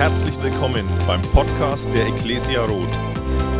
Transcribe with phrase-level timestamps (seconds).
[0.00, 2.96] Herzlich willkommen beim Podcast der Ecclesia Roth.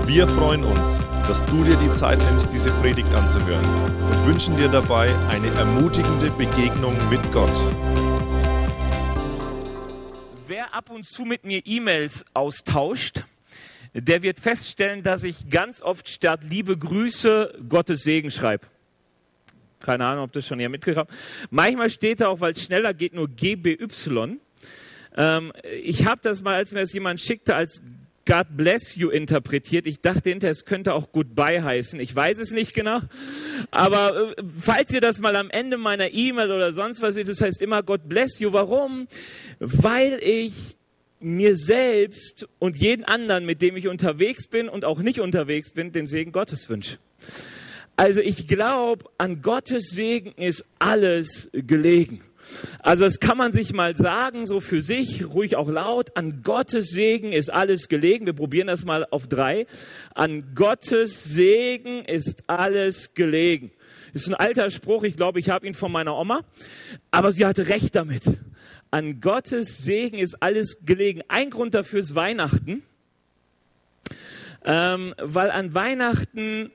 [0.07, 3.63] Wir freuen uns, dass du dir die Zeit nimmst, diese Predigt anzuhören
[4.11, 7.54] und wünschen dir dabei eine ermutigende Begegnung mit Gott.
[10.48, 13.22] Wer ab und zu mit mir E-Mails austauscht,
[13.93, 18.66] der wird feststellen, dass ich ganz oft statt liebe Grüße Gottes Segen schreibe.
[19.80, 21.12] Keine Ahnung, ob das schon hier habt.
[21.50, 24.41] Manchmal steht da auch, weil es schneller geht, nur GBY.
[25.16, 25.52] Ähm,
[25.82, 27.80] ich habe das mal, als mir das jemand schickte, als
[28.27, 29.87] God bless you interpretiert.
[29.87, 31.98] Ich dachte hinterher, es könnte auch Goodbye heißen.
[31.98, 33.01] Ich weiß es nicht genau.
[33.70, 37.41] Aber äh, falls ihr das mal am Ende meiner E-Mail oder sonst was seht, das
[37.41, 38.52] heißt immer God bless you.
[38.52, 39.09] Warum?
[39.59, 40.77] Weil ich
[41.18, 45.92] mir selbst und jeden anderen, mit dem ich unterwegs bin und auch nicht unterwegs bin,
[45.92, 46.98] den Segen Gottes wünsche.
[47.96, 52.23] Also ich glaube, an Gottes Segen ist alles gelegen.
[52.80, 56.16] Also das kann man sich mal sagen, so für sich, ruhig auch laut.
[56.16, 58.26] An Gottes Segen ist alles gelegen.
[58.26, 59.66] Wir probieren das mal auf drei.
[60.15, 63.70] An Gottes Segen ist alles gelegen.
[64.12, 66.44] Ist ein alter Spruch, ich glaube, ich habe ihn von meiner Oma,
[67.10, 68.41] aber sie hatte recht damit.
[68.91, 71.22] An Gottes Segen ist alles gelegen.
[71.28, 72.82] Ein Grund dafür ist Weihnachten,
[74.64, 76.72] ähm, weil an Weihnachten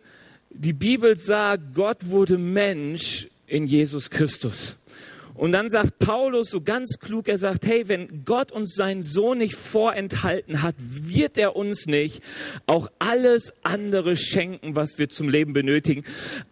[0.49, 4.77] die Bibel sagt, Gott wurde Mensch in Jesus Christus.
[5.36, 9.39] Und dann sagt Paulus so ganz klug, er sagt, hey, wenn Gott uns seinen Sohn
[9.39, 12.22] nicht vorenthalten hat, wird er uns nicht
[12.67, 16.03] auch alles andere schenken, was wir zum Leben benötigen.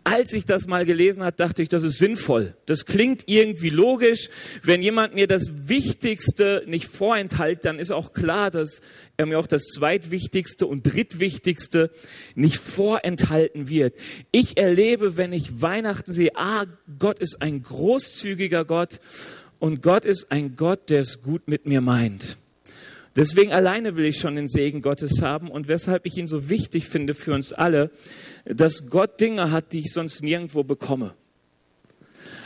[0.04, 2.56] Als ich das mal gelesen habe, dachte ich, das ist sinnvoll.
[2.66, 4.30] Das klingt irgendwie logisch.
[4.64, 8.82] Wenn jemand mir das Wichtigste nicht vorenthält, dann ist auch klar, dass
[9.24, 11.90] er mir auch das zweitwichtigste und drittwichtigste
[12.36, 13.96] nicht vorenthalten wird.
[14.32, 16.66] Ich erlebe, wenn ich Weihnachten sehe, ah,
[17.00, 19.00] Gott ist ein großzügiger Gott
[19.60, 22.38] und Gott ist ein Gott, der es gut mit mir meint.
[23.16, 26.88] Deswegen alleine will ich schon den Segen Gottes haben und weshalb ich ihn so wichtig
[26.88, 27.92] finde für uns alle,
[28.46, 31.14] dass Gott Dinge hat, die ich sonst nirgendwo bekomme.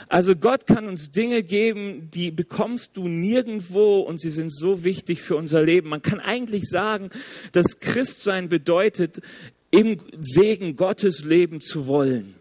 [0.10, 5.22] Also Gott kann uns Dinge geben, die bekommst du nirgendwo und sie sind so wichtig
[5.22, 5.90] für unser Leben.
[5.90, 7.10] Man kann eigentlich sagen,
[7.52, 9.22] dass Christsein bedeutet,
[9.70, 12.36] im Segen Gottes leben zu wollen.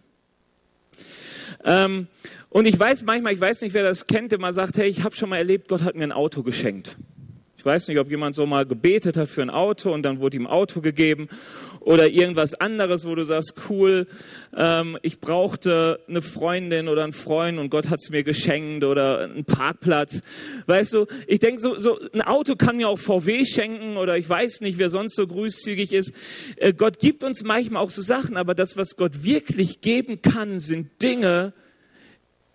[1.65, 2.07] Ähm,
[2.51, 5.03] und ich weiß manchmal, ich weiß nicht, wer das kennt, der mal sagt, hey, ich
[5.03, 6.97] habe schon mal erlebt, Gott hat mir ein Auto geschenkt.
[7.59, 10.37] Ich weiß nicht, ob jemand so mal gebetet hat für ein Auto und dann wurde
[10.37, 11.29] ihm ein Auto gegeben
[11.87, 14.09] oder irgendwas anderes, wo du sagst, cool,
[14.57, 19.21] ähm, ich brauchte eine Freundin oder einen Freund und Gott hat es mir geschenkt oder
[19.21, 20.21] einen Parkplatz.
[20.67, 24.29] Weißt du, ich denke, so, so ein Auto kann mir auch VW schenken oder ich
[24.29, 26.13] weiß nicht, wer sonst so großzügig ist.
[26.57, 30.59] Äh, Gott gibt uns manchmal auch so Sachen, aber das, was Gott wirklich geben kann,
[30.59, 31.53] sind Dinge,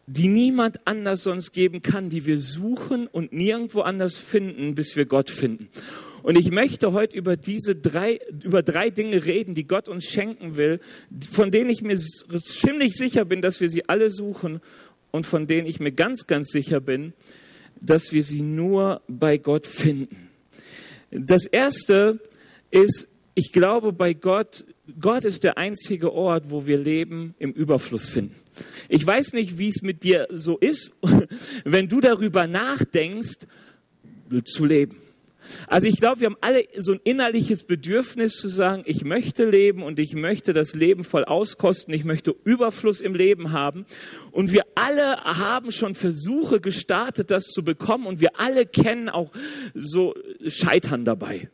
[0.08, 5.06] die niemand anders sonst geben kann, die wir suchen und nirgendwo anders finden, bis wir
[5.06, 5.70] Gott finden.
[6.24, 10.56] Und ich möchte heute über diese drei, über drei Dinge reden, die Gott uns schenken
[10.56, 10.80] will,
[11.32, 14.62] von denen ich mir ziemlich sicher bin, dass wir sie alle suchen
[15.12, 17.14] und von denen ich mir ganz, ganz sicher bin,
[17.80, 20.30] dass wir sie nur bei Gott finden.
[21.10, 22.20] Das erste
[22.70, 24.66] ist, ich glaube bei Gott,
[25.00, 28.36] Gott ist der einzige Ort, wo wir Leben im Überfluss finden.
[28.90, 30.92] Ich weiß nicht, wie es mit dir so ist,
[31.64, 33.48] wenn du darüber nachdenkst,
[34.46, 34.96] zu leben.
[35.68, 39.84] Also ich glaube, wir haben alle so ein innerliches Bedürfnis zu sagen, ich möchte leben
[39.84, 43.86] und ich möchte das Leben voll auskosten, ich möchte Überfluss im Leben haben.
[44.32, 49.32] Und wir alle haben schon Versuche gestartet, das zu bekommen und wir alle kennen auch
[49.74, 50.16] so
[50.48, 51.50] Scheitern dabei.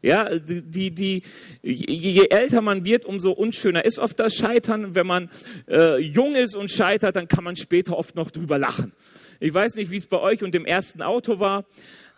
[0.00, 1.22] Ja, die, die,
[1.62, 4.94] je älter man wird, umso unschöner ist oft das Scheitern.
[4.94, 5.30] Wenn man
[5.68, 8.92] äh, jung ist und scheitert, dann kann man später oft noch drüber lachen.
[9.40, 11.64] Ich weiß nicht, wie es bei euch und dem ersten Auto war.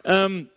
[0.05, 0.49] Ähm,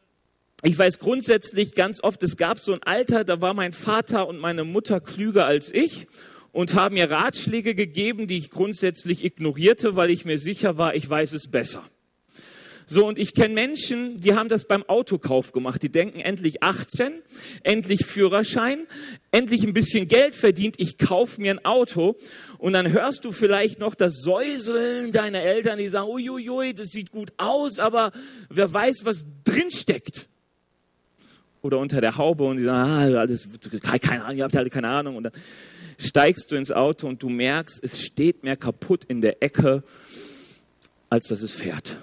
[0.65, 4.39] ich weiß grundsätzlich ganz oft, es gab so ein Alter, da war mein Vater und
[4.39, 6.07] meine Mutter klüger als ich
[6.53, 11.09] und haben mir Ratschläge gegeben, die ich grundsätzlich ignorierte, weil ich mir sicher war, ich
[11.09, 11.83] weiß es besser.
[12.85, 15.81] So, und ich kenne Menschen, die haben das beim Autokauf gemacht.
[15.83, 17.21] Die denken endlich 18,
[17.63, 18.87] endlich Führerschein,
[19.31, 22.15] endlich ein bisschen Geld verdient, ich kaufe mir ein Auto.
[22.57, 27.11] Und dann hörst du vielleicht noch das Säuseln deiner Eltern, die sagen, uiuiui, das sieht
[27.11, 28.11] gut aus, aber
[28.49, 30.29] wer weiß, was drinsteckt
[31.63, 33.47] oder unter der Haube und die sagen, ah, alles,
[34.01, 35.15] keine Ahnung, ihr habt alle keine Ahnung.
[35.15, 35.33] Und dann
[35.97, 39.83] steigst du ins Auto und du merkst, es steht mehr kaputt in der Ecke,
[41.09, 41.97] als dass es fährt.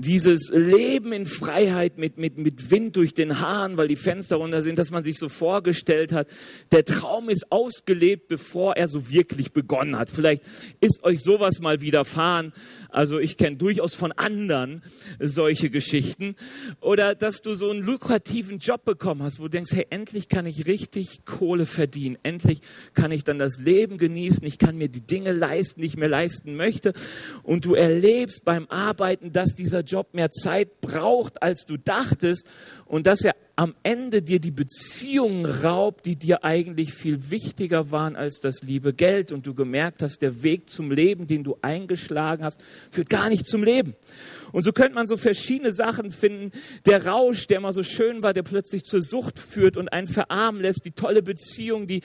[0.00, 4.62] Dieses Leben in Freiheit mit, mit, mit Wind durch den Haaren, weil die Fenster runter
[4.62, 6.28] sind, dass man sich so vorgestellt hat.
[6.72, 10.10] Der Traum ist ausgelebt, bevor er so wirklich begonnen hat.
[10.10, 10.42] Vielleicht
[10.80, 12.52] ist euch sowas mal widerfahren.
[12.88, 14.82] Also ich kenne durchaus von anderen
[15.18, 16.36] solche Geschichten.
[16.80, 20.46] Oder dass du so einen lukrativen Job bekommen hast, wo du denkst, hey, endlich kann
[20.46, 22.18] ich richtig Kohle verdienen.
[22.22, 22.60] Endlich
[22.94, 24.44] kann ich dann das Leben genießen.
[24.44, 26.92] Ich kann mir die Dinge leisten, die ich mir leisten möchte.
[27.42, 32.46] Und du erlebst beim Arbeiten, dass dieser Job mehr Zeit braucht, als du dachtest.
[32.86, 38.16] Und dass er am Ende dir die Beziehungen raubt, die dir eigentlich viel wichtiger waren
[38.16, 42.42] als das liebe Geld und du gemerkt hast, der Weg zum Leben, den du eingeschlagen
[42.42, 43.94] hast, führt gar nicht zum Leben.
[44.52, 46.52] Und so könnte man so verschiedene Sachen finden.
[46.86, 50.62] Der Rausch, der mal so schön war, der plötzlich zur Sucht führt und einen verarmen
[50.62, 50.84] lässt.
[50.84, 52.02] Die tolle Beziehung, die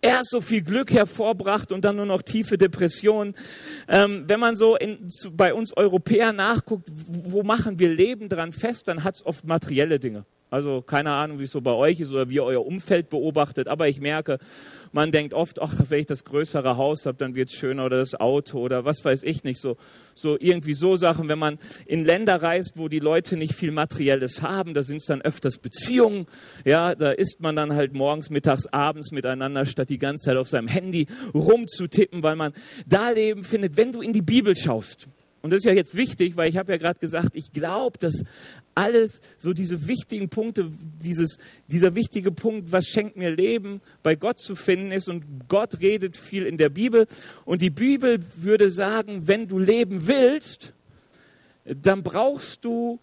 [0.00, 3.34] erst so viel Glück hervorbracht und dann nur noch tiefe Depressionen.
[3.88, 8.52] Ähm, wenn man so in, zu, bei uns Europäern nachguckt, wo machen wir Leben dran
[8.52, 10.24] fest, dann hat es oft materielle Dinge.
[10.48, 13.66] Also keine Ahnung, wie es so bei euch ist oder wie ihr euer Umfeld beobachtet,
[13.66, 14.38] aber ich merke,
[14.96, 17.98] man denkt oft, ach, wenn ich das größere Haus habe, dann wird es schöner oder
[17.98, 19.60] das Auto oder was weiß ich nicht.
[19.60, 19.76] So,
[20.14, 24.40] so irgendwie so Sachen, wenn man in Länder reist, wo die Leute nicht viel Materielles
[24.40, 26.26] haben, da sind es dann öfters Beziehungen.
[26.64, 30.48] Ja, da isst man dann halt morgens, mittags, abends miteinander, statt die ganze Zeit auf
[30.48, 32.54] seinem Handy rumzutippen, weil man
[32.86, 33.76] da Leben findet.
[33.76, 35.08] Wenn du in die Bibel schaust,
[35.42, 38.24] und das ist ja jetzt wichtig, weil ich habe ja gerade gesagt, ich glaube, dass
[38.76, 40.70] alles so diese wichtigen Punkte,
[41.02, 45.08] dieses, dieser wichtige Punkt, was schenkt mir Leben, bei Gott zu finden ist.
[45.08, 47.06] Und Gott redet viel in der Bibel.
[47.44, 50.72] Und die Bibel würde sagen, wenn du leben willst,
[51.64, 53.00] dann brauchst du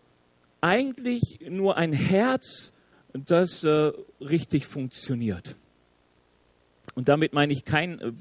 [0.61, 2.71] eigentlich nur ein Herz,
[3.13, 3.91] das äh,
[4.21, 5.55] richtig funktioniert.
[6.95, 8.11] Und damit meine ich kein äh,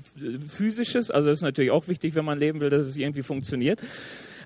[0.49, 3.81] physisches, also das ist natürlich auch wichtig, wenn man leben will, dass es irgendwie funktioniert.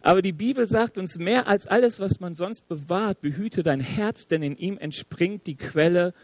[0.07, 4.29] Aber die Bibel sagt uns mehr als alles, was man sonst bewahrt, behüte dein Herz,
[4.29, 6.15] denn in ihm entspringt die Quelle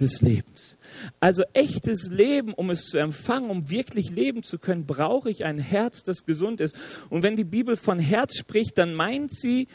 [0.00, 0.78] des Lebens.
[1.20, 5.58] Also echtes Leben, um es zu empfangen, um wirklich leben zu können, brauche ich ein
[5.58, 6.78] Herz, das gesund ist.
[7.10, 9.68] Und wenn die Bibel von Herz spricht, dann meint sie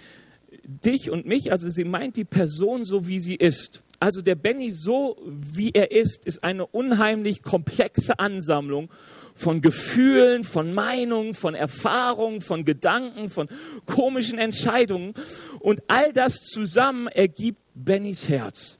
[0.63, 3.83] dich und mich, also sie meint die Person so, wie sie ist.
[3.99, 8.89] Also der Benny, so wie er ist, ist eine unheimlich komplexe Ansammlung
[9.35, 13.47] von Gefühlen, von Meinungen, von Erfahrungen, von Gedanken, von
[13.85, 15.13] komischen Entscheidungen.
[15.59, 18.77] Und all das zusammen ergibt Bennys Herz.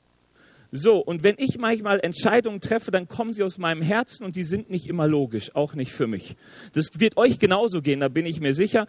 [0.74, 4.46] So, und wenn ich manchmal Entscheidungen treffe, dann kommen sie aus meinem Herzen und die
[4.46, 6.38] sind nicht immer logisch, auch nicht für mich.
[6.72, 8.88] Das wird euch genauso gehen, da bin ich mir sicher.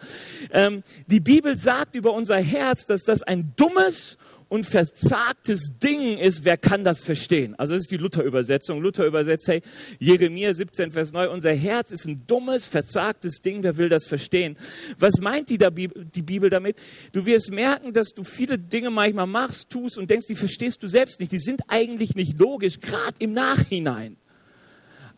[0.51, 4.17] Ähm, die Bibel sagt über unser Herz, dass das ein dummes
[4.49, 7.55] und verzagtes Ding ist, wer kann das verstehen?
[7.57, 8.81] Also das ist die Luther-Übersetzung.
[8.81, 9.61] Luther übersetzt, hey,
[9.99, 14.57] Jeremia 17, Vers 9, unser Herz ist ein dummes, verzagtes Ding, wer will das verstehen?
[14.97, 16.77] Was meint die, die Bibel damit?
[17.11, 20.87] Du wirst merken, dass du viele Dinge manchmal machst, tust und denkst, die verstehst du
[20.87, 21.31] selbst nicht.
[21.31, 24.17] Die sind eigentlich nicht logisch, gerade im Nachhinein.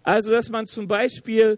[0.04, 1.58] Also, dass man zum Beispiel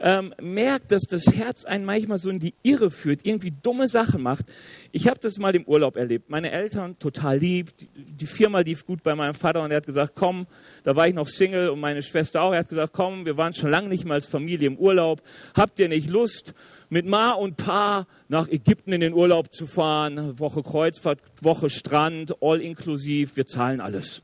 [0.00, 4.22] ähm, merkt, dass das Herz einen manchmal so in die Irre führt, irgendwie dumme Sachen
[4.22, 4.46] macht.
[4.92, 6.30] Ich habe das mal im Urlaub erlebt.
[6.30, 10.12] Meine Eltern total lieb, die, Firma lief gut bei meinem Vater und er hat gesagt,
[10.14, 10.46] komm,
[10.84, 12.52] da war ich noch Single und meine Schwester auch.
[12.52, 15.22] Er hat gesagt, komm, wir waren schon lange nicht mehr als Familie im Urlaub.
[15.54, 16.54] Habt ihr nicht Lust,
[16.88, 20.38] mit Ma und Pa nach Ägypten in den Urlaub zu fahren?
[20.38, 24.22] Woche Kreuzfahrt, Woche Strand, all inklusiv, wir zahlen alles.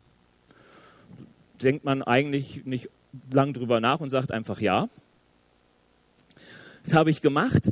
[1.63, 2.89] Denkt man eigentlich nicht
[3.31, 4.89] lang drüber nach und sagt einfach ja.
[6.87, 7.65] Das habe ich gemacht.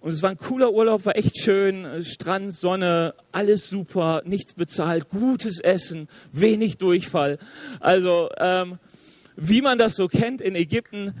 [0.00, 2.02] Und es war ein cooler Urlaub, war echt schön.
[2.04, 7.38] Strand, Sonne, alles super, nichts bezahlt, gutes Essen, wenig Durchfall.
[7.80, 8.78] Also, ähm,
[9.36, 11.14] wie man das so kennt in Ägypten.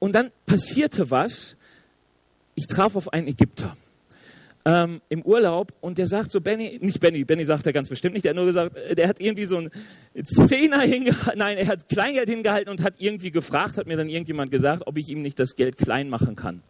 [0.00, 1.56] Und dann passierte was.
[2.56, 3.76] Ich traf auf einen Ägypter
[4.64, 8.14] ähm, im Urlaub und der sagt so, Benny, nicht Benny, Benny sagt er ganz bestimmt
[8.14, 9.70] nicht, der hat nur gesagt, äh, der hat irgendwie so ein
[10.22, 14.50] Zehner hingehalten, nein, er hat Kleingeld hingehalten und hat irgendwie gefragt, hat mir dann irgendjemand
[14.50, 16.62] gesagt, ob ich ihm nicht das Geld klein machen kann.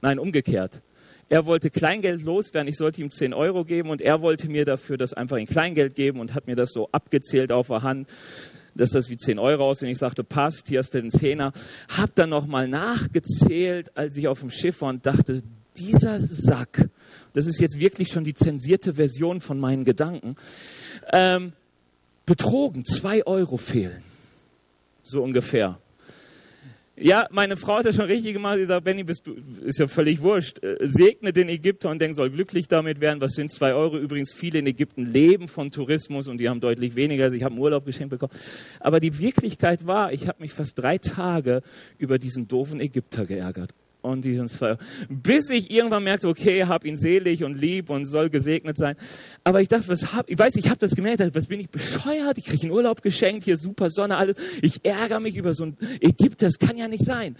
[0.00, 0.82] Nein, umgekehrt.
[1.28, 4.96] Er wollte Kleingeld loswerden, ich sollte ihm 10 Euro geben und er wollte mir dafür
[4.96, 8.08] das einfach in Kleingeld geben und hat mir das so abgezählt auf der Hand
[8.74, 9.90] dass das wie 10 Euro aussieht.
[9.90, 11.52] Ich sagte, passt, hier hast du den Zehner.
[11.94, 15.42] Hab dann nochmal nachgezählt, als ich auf dem Schiff war und dachte,
[15.76, 16.88] dieser Sack,
[17.32, 20.36] das ist jetzt wirklich schon die zensierte Version von meinen Gedanken,
[21.12, 21.52] ähm,
[22.26, 24.02] betrogen, zwei Euro fehlen.
[25.02, 25.78] So ungefähr.
[26.94, 28.58] Ja, meine Frau hat das schon richtig gemacht.
[28.58, 30.62] Sie sagt, Benny, bist du, ist ja völlig wurscht.
[30.62, 33.20] Äh, segne den Ägypter und denk, soll glücklich damit werden.
[33.20, 33.98] Was sind zwei Euro?
[33.98, 37.24] Übrigens, viele in Ägypten leben von Tourismus und die haben deutlich weniger.
[37.24, 38.32] Also ich habe einen Urlaub geschenkt bekommen.
[38.78, 41.62] Aber die Wirklichkeit war, ich habe mich fast drei Tage
[41.98, 44.76] über diesen doofen Ägypter geärgert und diesen zwei.
[45.08, 48.96] Bis ich irgendwann merkte, okay, hab ihn selig und lieb und soll gesegnet sein.
[49.44, 52.36] Aber ich dachte, was hab, ich weiß, ich habe das gemerkt, was bin ich bescheuert?
[52.38, 54.36] Ich kriege einen Urlaub geschenkt, hier super Sonne, alles.
[54.60, 57.36] Ich ärgere mich über so ein Ägypter, das kann ja nicht sein.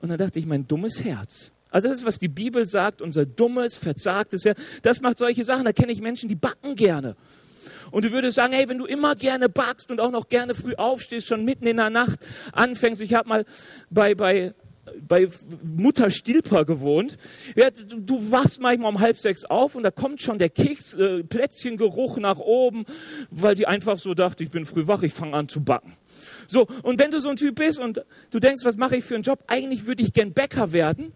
[0.00, 1.50] Und dann dachte ich, mein dummes Herz.
[1.70, 4.60] Also das ist, was die Bibel sagt, unser dummes, verzagtes Herz.
[4.82, 5.64] Das macht solche Sachen.
[5.64, 7.16] Da kenne ich Menschen, die backen gerne.
[7.90, 10.74] Und du würdest sagen, hey, wenn du immer gerne backst und auch noch gerne früh
[10.74, 12.20] aufstehst, schon mitten in der Nacht
[12.52, 13.00] anfängst.
[13.00, 13.44] Ich habe mal
[13.90, 14.54] bei, bei
[15.00, 15.28] bei
[15.62, 17.16] Mutter Stilper gewohnt.
[17.56, 20.94] Ja, du, du, wachst manchmal um halb sechs auf und da kommt schon der Keks,
[20.94, 22.84] äh, Plätzchengeruch nach oben,
[23.30, 25.96] weil die einfach so dachte, ich bin früh wach, ich fange an zu backen.
[26.46, 29.14] So, und wenn du so ein Typ bist und du denkst, was mache ich für
[29.14, 29.42] einen Job?
[29.46, 31.12] Eigentlich würde ich gern Bäcker werden.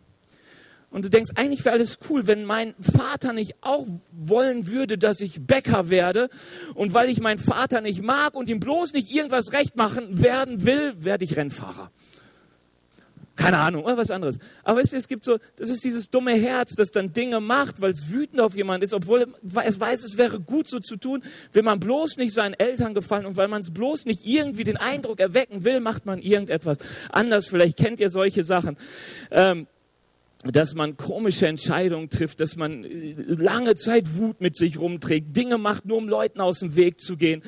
[0.90, 5.20] Und du denkst, eigentlich wäre alles cool, wenn mein Vater nicht auch wollen würde, dass
[5.20, 6.30] ich Bäcker werde.
[6.74, 10.64] Und weil ich meinen Vater nicht mag und ihm bloß nicht irgendwas recht machen werden
[10.64, 11.90] will, werde ich Rennfahrer
[13.38, 14.38] keine Ahnung, oder was anderes.
[14.64, 17.92] Aber weißt es gibt so, das ist dieses dumme Herz, das dann Dinge macht, weil
[17.92, 19.32] es wütend auf jemanden ist, obwohl
[19.64, 23.26] es weiß, es wäre gut so zu tun, will man bloß nicht seinen Eltern gefallen
[23.26, 26.78] und weil man es bloß nicht irgendwie den Eindruck erwecken will, macht man irgendetwas
[27.10, 27.46] anders.
[27.46, 28.76] Vielleicht kennt ihr solche Sachen.
[29.30, 29.68] Ähm,
[30.44, 35.58] dass man komische Entscheidungen trifft, dass man äh, lange Zeit Wut mit sich rumträgt, Dinge
[35.58, 37.42] macht, nur um Leuten aus dem Weg zu gehen,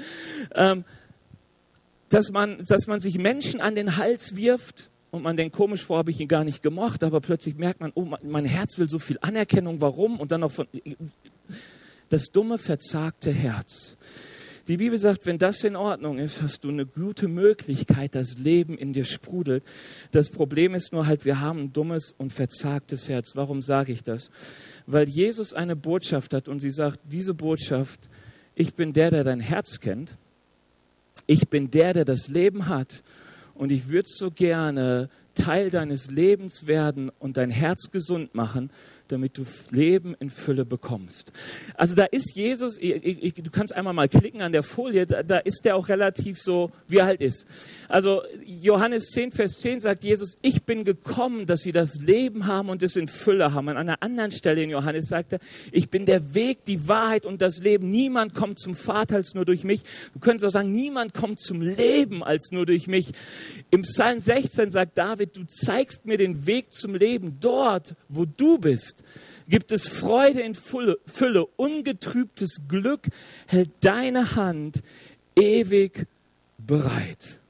[0.54, 0.84] ähm,
[2.08, 6.00] dass, man, dass man sich Menschen an den Hals wirft, und man denkt, komisch, vorher
[6.00, 8.98] habe ich ihn gar nicht gemocht, aber plötzlich merkt man, oh, mein Herz will so
[8.98, 10.20] viel Anerkennung, warum?
[10.20, 10.68] Und dann noch von,
[12.08, 13.96] das dumme, verzagte Herz.
[14.68, 18.78] Die Bibel sagt, wenn das in Ordnung ist, hast du eine gute Möglichkeit, das Leben
[18.78, 19.64] in dir sprudelt.
[20.12, 23.32] Das Problem ist nur halt, wir haben ein dummes und verzagtes Herz.
[23.34, 24.30] Warum sage ich das?
[24.86, 27.98] Weil Jesus eine Botschaft hat und sie sagt, diese Botschaft,
[28.54, 30.16] ich bin der, der dein Herz kennt.
[31.26, 33.02] Ich bin der, der das Leben hat
[33.60, 38.70] und ich würde so gerne Teil deines Lebens werden und dein Herz gesund machen,
[39.12, 41.32] damit du Leben in Fülle bekommst.
[41.74, 45.76] Also da ist Jesus, du kannst einmal mal klicken an der Folie, da, ist der
[45.76, 47.46] auch relativ so, wie er halt ist.
[47.88, 52.68] Also Johannes 10, Vers 10 sagt Jesus, ich bin gekommen, dass sie das Leben haben
[52.68, 53.68] und es in Fülle haben.
[53.68, 55.40] An einer anderen Stelle in Johannes sagt er,
[55.72, 57.90] ich bin der Weg, die Wahrheit und das Leben.
[57.90, 59.82] Niemand kommt zum Vater als nur durch mich.
[60.12, 63.12] Du könntest auch sagen, niemand kommt zum Leben als nur durch mich.
[63.70, 68.58] Im Psalm 16 sagt David, du zeigst mir den Weg zum Leben dort, wo du
[68.58, 68.99] bist
[69.48, 73.08] gibt es Freude in Fülle, ungetrübtes Glück
[73.46, 74.82] hält deine Hand
[75.36, 76.06] ewig
[76.58, 77.40] bereit.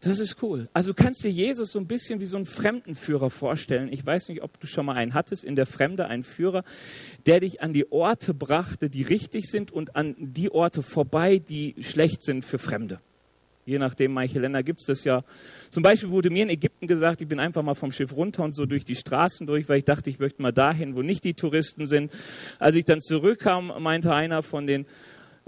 [0.00, 0.68] Das ist cool.
[0.72, 3.92] Also du kannst dir Jesus so ein bisschen wie so einen Fremdenführer vorstellen.
[3.92, 6.62] Ich weiß nicht, ob du schon mal einen hattest in der Fremde, einen Führer,
[7.26, 11.74] der dich an die Orte brachte, die richtig sind und an die Orte vorbei, die
[11.80, 13.00] schlecht sind für Fremde
[13.68, 15.22] je nachdem, manche Länder gibt es das ja.
[15.70, 18.52] Zum Beispiel wurde mir in Ägypten gesagt, ich bin einfach mal vom Schiff runter und
[18.52, 21.34] so durch die Straßen durch, weil ich dachte, ich möchte mal dahin, wo nicht die
[21.34, 22.10] Touristen sind.
[22.58, 24.86] Als ich dann zurückkam, meinte einer von den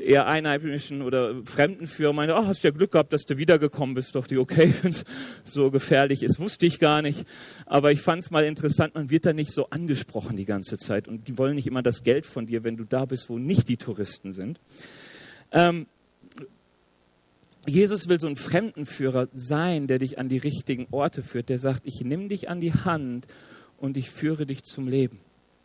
[0.01, 4.15] eher einheimischen oder fremden Führer, meinte, ach, hast ja Glück gehabt, dass du wiedergekommen bist.
[4.15, 5.05] Doch die, okay, wenn es
[5.45, 7.27] so gefährlich ist, wusste ich gar nicht.
[7.67, 11.09] Aber ich fand es mal interessant, man wird da nicht so angesprochen die ganze Zeit.
[11.09, 13.69] Und die wollen nicht immer das Geld von dir, wenn du da bist, wo nicht
[13.69, 14.61] die Touristen sind.
[15.53, 15.87] Ähm,
[17.67, 21.83] Jesus will so ein Fremdenführer sein, der dich an die richtigen Orte führt, der sagt,
[21.85, 23.27] ich nehme dich an die Hand
[23.77, 25.21] und ich führe dich zum Leben.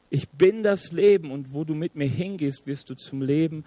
[0.10, 3.64] Ich bin das Leben und wo du mit mir hingehst, wirst du zum Leben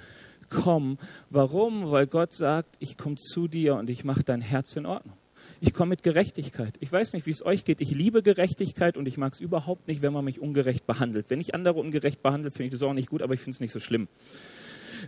[0.50, 0.98] kommen.
[1.30, 1.90] Warum?
[1.90, 5.16] Weil Gott sagt, ich komme zu dir und ich mache dein Herz in Ordnung.
[5.60, 6.74] Ich komme mit Gerechtigkeit.
[6.80, 7.80] Ich weiß nicht, wie es euch geht.
[7.80, 11.26] Ich liebe Gerechtigkeit und ich mag es überhaupt nicht, wenn man mich ungerecht behandelt.
[11.30, 13.60] Wenn ich andere ungerecht behandle, finde ich das auch nicht gut, aber ich finde es
[13.60, 14.08] nicht so schlimm.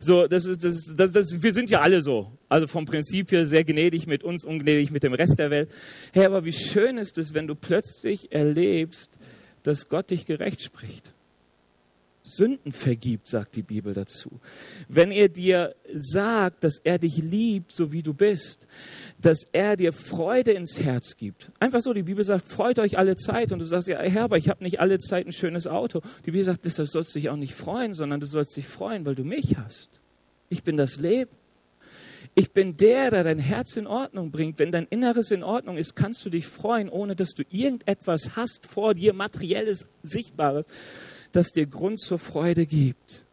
[0.01, 2.33] So, das ist, das, das, das, wir sind ja alle so.
[2.49, 5.71] Also vom Prinzip her sehr gnädig mit uns, ungnädig mit dem Rest der Welt.
[6.13, 9.19] Hey, aber wie schön ist es, wenn du plötzlich erlebst,
[9.63, 11.13] dass Gott dich gerecht spricht.
[12.31, 14.41] Sünden vergibt, sagt die Bibel dazu.
[14.89, 18.67] Wenn er dir sagt, dass er dich liebt, so wie du bist,
[19.21, 21.51] dass er dir Freude ins Herz gibt.
[21.61, 23.53] Einfach so, die Bibel sagt, freut euch alle Zeit.
[23.53, 26.01] Und du sagst, ja, Herr, aber ich habe nicht alle Zeit ein schönes Auto.
[26.21, 29.05] Die Bibel sagt, deshalb sollst du dich auch nicht freuen, sondern du sollst dich freuen,
[29.05, 30.01] weil du mich hast.
[30.49, 31.31] Ich bin das Leben.
[32.35, 34.59] Ich bin der, der dein Herz in Ordnung bringt.
[34.59, 38.67] Wenn dein Inneres in Ordnung ist, kannst du dich freuen, ohne dass du irgendetwas hast
[38.67, 40.67] vor dir, materielles, sichtbares,
[41.33, 43.25] das dir Grund zur Freude gibt.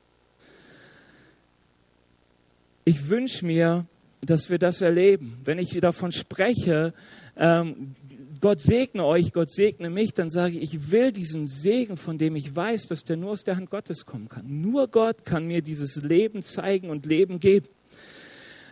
[2.85, 3.85] Ich wünsche mir,
[4.21, 5.37] dass wir das erleben.
[5.43, 6.93] Wenn ich davon spreche,
[7.35, 7.95] ähm,
[8.39, 12.35] Gott segne euch, Gott segne mich, dann sage ich, ich will diesen Segen, von dem
[12.35, 14.61] ich weiß, dass der nur aus der Hand Gottes kommen kann.
[14.61, 17.67] Nur Gott kann mir dieses Leben zeigen und Leben geben.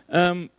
[0.08, 0.50] Ähm,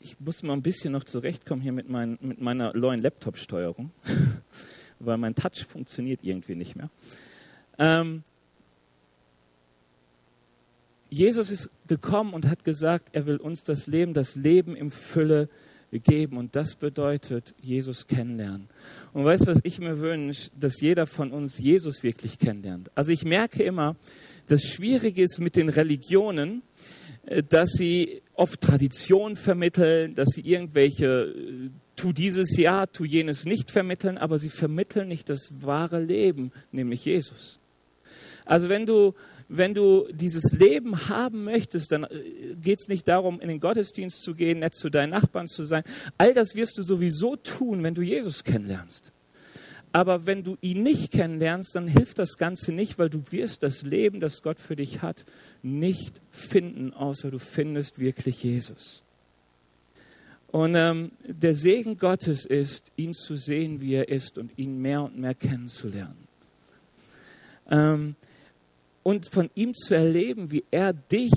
[0.00, 3.90] ich muss mal ein bisschen noch zurechtkommen hier mit, mein, mit meiner neuen Laptop-Steuerung,
[5.06, 6.90] weil mein Touch funktioniert irgendwie nicht mehr.
[7.78, 8.22] Ähm,
[11.10, 15.48] Jesus ist gekommen und hat gesagt, er will uns das Leben, das Leben im Fülle
[15.92, 16.36] geben.
[16.36, 18.68] Und das bedeutet, Jesus kennenlernen.
[19.12, 20.50] Und weißt du, was ich mir wünsche?
[20.58, 22.90] Dass jeder von uns Jesus wirklich kennenlernt.
[22.94, 23.96] Also ich merke immer,
[24.48, 26.62] das Schwierige ist mit den Religionen,
[27.26, 33.44] äh, dass sie oft Tradition vermitteln, dass sie irgendwelche äh, tu dieses ja, tu jenes
[33.44, 37.58] nicht vermitteln, aber sie vermitteln nicht das wahre Leben, nämlich Jesus.
[38.44, 39.14] Also wenn du
[39.48, 44.22] wenn du dieses Leben haben möchtest, dann äh, geht es nicht darum, in den Gottesdienst
[44.22, 45.84] zu gehen, nett zu deinen Nachbarn zu sein.
[46.18, 49.12] All das wirst du sowieso tun, wenn du Jesus kennenlernst.
[49.92, 53.82] Aber wenn du ihn nicht kennenlernst, dann hilft das Ganze nicht, weil du wirst das
[53.82, 55.24] Leben, das Gott für dich hat,
[55.62, 59.03] nicht finden, außer du findest wirklich Jesus.
[60.54, 65.02] Und ähm, der Segen Gottes ist, ihn zu sehen, wie er ist und ihn mehr
[65.02, 66.28] und mehr kennenzulernen.
[67.68, 68.14] Ähm,
[69.02, 71.32] und von ihm zu erleben, wie er dich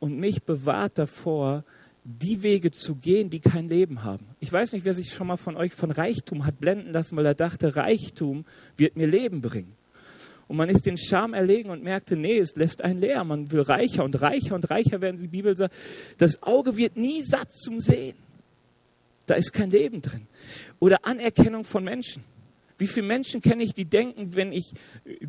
[0.00, 1.64] und mich bewahrt davor,
[2.04, 4.26] die Wege zu gehen, die kein Leben haben.
[4.38, 7.24] Ich weiß nicht, wer sich schon mal von euch von Reichtum hat blenden lassen, weil
[7.24, 8.44] er dachte, Reichtum
[8.76, 9.72] wird mir Leben bringen.
[10.46, 13.24] Und man ist den Charme erlegen und merkte, nee, es lässt einen leer.
[13.24, 15.16] Man will reicher und reicher und reicher werden.
[15.16, 15.72] Die Bibel sagt,
[16.18, 18.16] das Auge wird nie satt zum Sehen.
[19.26, 20.26] Da ist kein Leben drin.
[20.78, 22.24] Oder Anerkennung von Menschen.
[22.78, 24.72] Wie viele Menschen kenne ich, die denken, wenn ich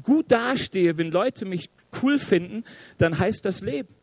[0.02, 1.70] gut dastehe, wenn Leute mich
[2.02, 2.64] cool finden,
[2.98, 3.94] dann heißt das Leben.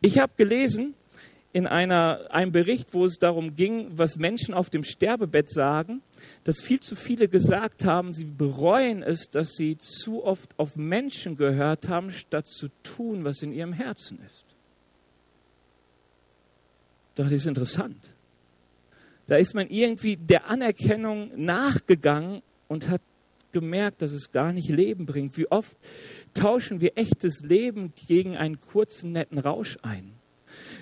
[0.00, 0.94] Ich habe gelesen
[1.52, 6.02] in einer, einem Bericht, wo es darum ging, was Menschen auf dem Sterbebett sagen,
[6.44, 11.36] dass viel zu viele gesagt haben, sie bereuen es, dass sie zu oft auf Menschen
[11.36, 14.44] gehört haben, statt zu tun, was in ihrem Herzen ist.
[17.14, 18.12] Doch das ist interessant.
[19.26, 23.02] Da ist man irgendwie der Anerkennung nachgegangen und hat
[23.52, 25.36] gemerkt, dass es gar nicht Leben bringt.
[25.36, 25.76] Wie oft
[26.34, 30.12] tauschen wir echtes Leben gegen einen kurzen, netten Rausch ein?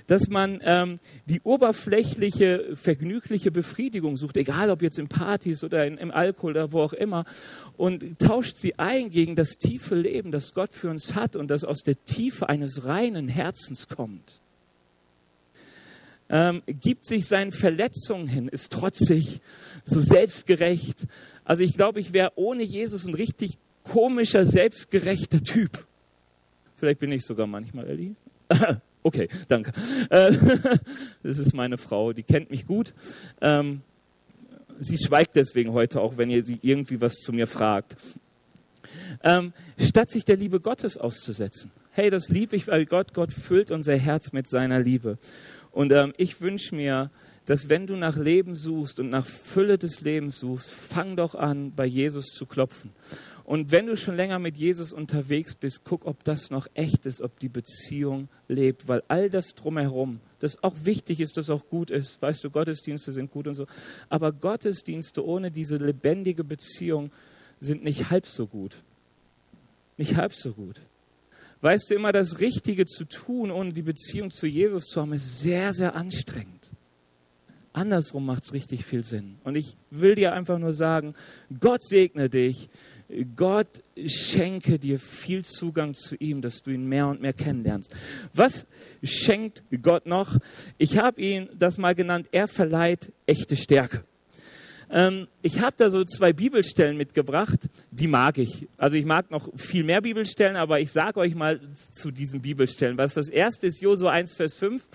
[0.06, 5.96] Dass man ähm, die oberflächliche, vergnügliche Befriedigung sucht, egal ob jetzt in Partys oder in,
[5.96, 7.24] im Alkohol oder wo auch immer,
[7.76, 11.64] und tauscht sie ein gegen das tiefe Leben, das Gott für uns hat und das
[11.64, 14.43] aus der Tiefe eines reinen Herzens kommt
[16.28, 19.40] ähm, gibt sich seinen Verletzungen hin, ist trotzig,
[19.84, 21.06] so selbstgerecht.
[21.44, 25.87] Also ich glaube, ich wäre ohne Jesus ein richtig komischer, selbstgerechter Typ.
[26.76, 28.14] Vielleicht bin ich sogar manchmal, Ellie.
[29.02, 29.72] okay, danke.
[30.10, 30.32] Äh,
[31.22, 32.94] das ist meine Frau, die kennt mich gut.
[33.40, 33.82] Ähm,
[34.80, 37.96] sie schweigt deswegen heute auch, wenn ihr sie irgendwie was zu mir fragt.
[39.22, 41.70] Ähm, statt sich der Liebe Gottes auszusetzen.
[41.90, 45.18] Hey, das liebe ich, weil Gott, Gott füllt unser Herz mit seiner Liebe.
[45.74, 47.10] Und ähm, ich wünsche mir,
[47.46, 51.72] dass wenn du nach Leben suchst und nach Fülle des Lebens suchst, fang doch an,
[51.74, 52.92] bei Jesus zu klopfen.
[53.42, 57.20] Und wenn du schon länger mit Jesus unterwegs bist, guck, ob das noch echt ist,
[57.20, 61.90] ob die Beziehung lebt, weil all das drumherum, das auch wichtig ist, das auch gut
[61.90, 63.66] ist, weißt du, Gottesdienste sind gut und so,
[64.08, 67.10] aber Gottesdienste ohne diese lebendige Beziehung
[67.58, 68.76] sind nicht halb so gut.
[69.98, 70.80] Nicht halb so gut.
[71.64, 75.40] Weißt du, immer das Richtige zu tun, ohne die Beziehung zu Jesus zu haben, ist
[75.40, 76.70] sehr, sehr anstrengend.
[77.72, 79.38] Andersrum macht es richtig viel Sinn.
[79.44, 81.14] Und ich will dir einfach nur sagen,
[81.59, 82.68] Gott segne dich,
[83.35, 87.96] Gott schenke dir viel Zugang zu ihm, dass du ihn mehr und mehr kennenlernst.
[88.35, 88.66] Was
[89.03, 90.37] schenkt Gott noch?
[90.77, 94.05] Ich habe ihn das mal genannt, er verleiht echte Stärke.
[94.94, 98.68] Ähm, ich habe da so zwei Bibelstellen mitgebracht, die mag ich.
[98.78, 102.96] Also ich mag noch viel mehr Bibelstellen, aber ich sage euch mal zu diesen Bibelstellen.
[102.96, 104.87] Was das erste ist, Josua 1, Vers 5,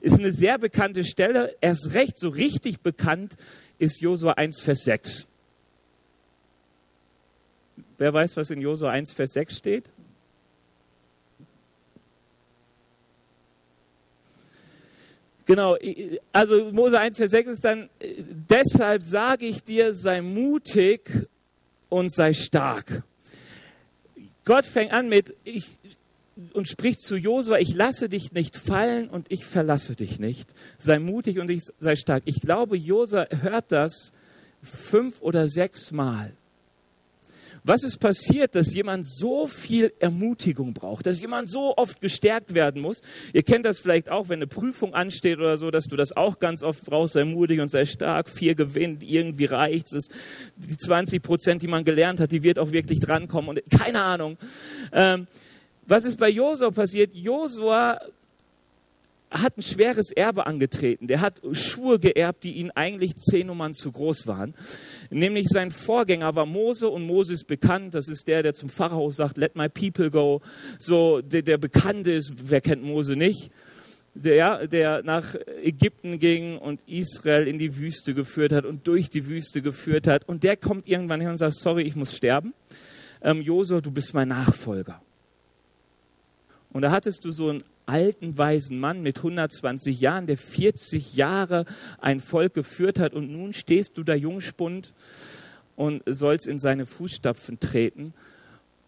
[0.00, 1.54] ist eine sehr bekannte Stelle.
[1.60, 3.34] Erst recht so richtig bekannt
[3.78, 5.26] ist Josua 1, Vers 6.
[7.98, 9.84] Wer weiß, was in Josua 1, Vers 6 steht?
[15.44, 15.76] Genau,
[16.32, 21.28] also Mose 1, Vers 6 ist dann, deshalb sage ich dir, sei mutig
[21.88, 23.02] und sei stark.
[24.44, 25.70] Gott fängt an mit, ich,
[26.52, 30.54] und spricht zu Josua, ich lasse dich nicht fallen und ich verlasse dich nicht.
[30.78, 32.22] Sei mutig und ich sei stark.
[32.26, 34.12] Ich glaube, Josua hört das
[34.62, 36.32] fünf oder sechs Mal.
[37.64, 42.82] Was ist passiert, dass jemand so viel Ermutigung braucht, dass jemand so oft gestärkt werden
[42.82, 43.00] muss?
[43.32, 46.40] Ihr kennt das vielleicht auch, wenn eine Prüfung ansteht oder so, dass du das auch
[46.40, 50.08] ganz oft brauchst, sei mutig und sei stark, vier gewinnt, irgendwie reicht es.
[50.56, 54.38] Die 20 Prozent, die man gelernt hat, die wird auch wirklich drankommen und keine Ahnung.
[54.92, 55.28] Ähm,
[55.86, 57.14] was ist bei Josua passiert?
[57.14, 58.00] Josua
[59.32, 61.06] hat ein schweres Erbe angetreten.
[61.06, 64.54] Der hat Schuhe geerbt, die ihm eigentlich zehn Nummern zu groß waren.
[65.10, 67.94] Nämlich sein Vorgänger war Mose und Mose ist bekannt.
[67.94, 70.42] Das ist der, der zum Pharao sagt, let my people go.
[70.78, 72.32] So, der, der bekannt ist.
[72.36, 73.50] Wer kennt Mose nicht?
[74.14, 79.26] Der, der nach Ägypten ging und Israel in die Wüste geführt hat und durch die
[79.26, 80.28] Wüste geführt hat.
[80.28, 82.52] Und der kommt irgendwann hin und sagt, sorry, ich muss sterben.
[83.22, 85.00] Ähm, Josua, du bist mein Nachfolger.
[86.72, 91.66] Und da hattest du so einen alten, weisen Mann mit 120 Jahren, der 40 Jahre
[92.00, 93.12] ein Volk geführt hat.
[93.12, 94.92] Und nun stehst du da Jungspund
[95.76, 98.14] und sollst in seine Fußstapfen treten.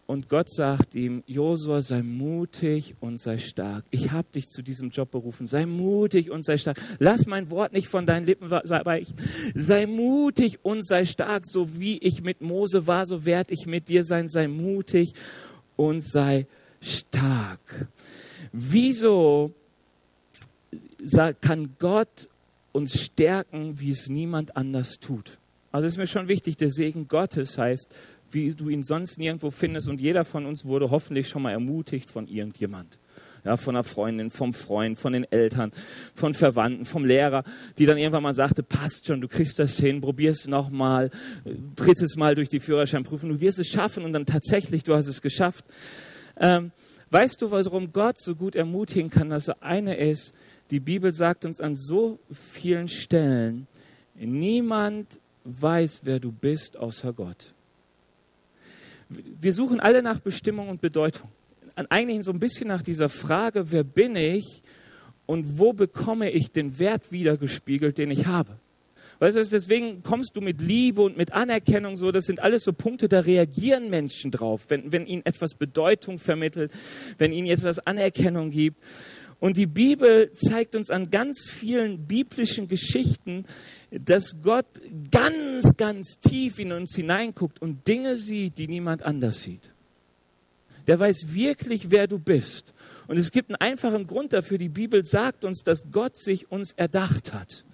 [0.07, 3.85] Und Gott sagt ihm, Josua, sei mutig und sei stark.
[3.89, 5.47] Ich habe dich zu diesem Job berufen.
[5.47, 6.79] Sei mutig und sei stark.
[6.99, 9.15] Lass mein Wort nicht von deinen Lippen weichen.
[9.55, 11.47] Sei mutig und sei stark.
[11.47, 14.27] So wie ich mit Mose war, so werde ich mit dir sein.
[14.27, 15.13] Sei mutig
[15.75, 16.64] und sei stark.
[18.51, 19.53] Wieso
[21.41, 22.29] kann Gott
[22.71, 25.39] uns stärken, wie es niemand anders tut?
[25.71, 27.93] Also ist mir schon wichtig, der Segen Gottes heißt,
[28.31, 29.87] wie du ihn sonst nirgendwo findest.
[29.87, 32.97] Und jeder von uns wurde hoffentlich schon mal ermutigt von irgendjemand.
[33.43, 35.71] Ja, von einer Freundin, vom Freund, von den Eltern,
[36.15, 37.43] von Verwandten, vom Lehrer,
[37.77, 41.11] die dann irgendwann mal sagte, passt schon, du kriegst das hin, probier es nochmal,
[41.75, 45.21] drittes Mal durch die Führerscheinprüfung, du wirst es schaffen und dann tatsächlich, du hast es
[45.21, 45.63] geschafft.
[46.37, 46.71] Ähm,
[47.11, 50.33] weißt du, warum Gott so gut ermutigen kann, dass er eine ist?
[50.71, 53.67] Die Bibel sagt uns an so vielen Stellen,
[54.15, 57.53] niemand weiß, wer du bist, außer Gott.
[59.09, 61.29] Wir suchen alle nach Bestimmung und Bedeutung.
[61.89, 64.63] Eigentlich so ein bisschen nach dieser Frage, wer bin ich
[65.25, 68.57] und wo bekomme ich den Wert wiedergespiegelt, den ich habe.
[69.19, 72.73] Weißt du, deswegen kommst du mit Liebe und mit Anerkennung so, das sind alles so
[72.73, 76.71] Punkte, da reagieren Menschen drauf, wenn, wenn ihnen etwas Bedeutung vermittelt,
[77.17, 78.77] wenn ihnen etwas Anerkennung gibt.
[79.39, 83.45] Und die Bibel zeigt uns an ganz vielen biblischen Geschichten,
[83.91, 84.65] dass Gott
[85.11, 89.71] ganz, ganz tief in uns hineinguckt und Dinge sieht, die niemand anders sieht.
[90.87, 92.73] Der weiß wirklich, wer du bist.
[93.07, 94.57] Und es gibt einen einfachen Grund dafür.
[94.57, 97.65] Die Bibel sagt uns, dass Gott sich uns erdacht hat.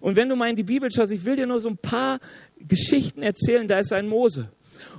[0.00, 2.20] Und wenn du mal in die Bibel schaust, ich will dir nur so ein paar
[2.58, 4.50] Geschichten erzählen, da ist ein Mose.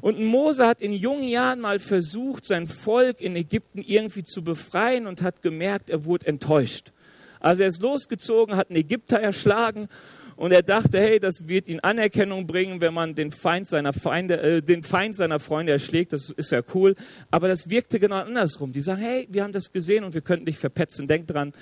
[0.01, 5.07] Und Mose hat in jungen Jahren mal versucht, sein Volk in Ägypten irgendwie zu befreien
[5.07, 6.91] und hat gemerkt, er wurde enttäuscht.
[7.39, 9.89] Also er ist losgezogen, hat einen Ägypter erschlagen
[10.35, 14.41] und er dachte, hey, das wird ihn Anerkennung bringen, wenn man den Feind seiner Feinde,
[14.41, 16.13] äh, den Feind seiner Freunde erschlägt.
[16.13, 16.95] Das ist ja cool.
[17.29, 18.71] Aber das wirkte genau andersrum.
[18.71, 21.07] Die sagen, hey, wir haben das gesehen und wir könnten dich verpetzen.
[21.07, 21.53] Denk dran.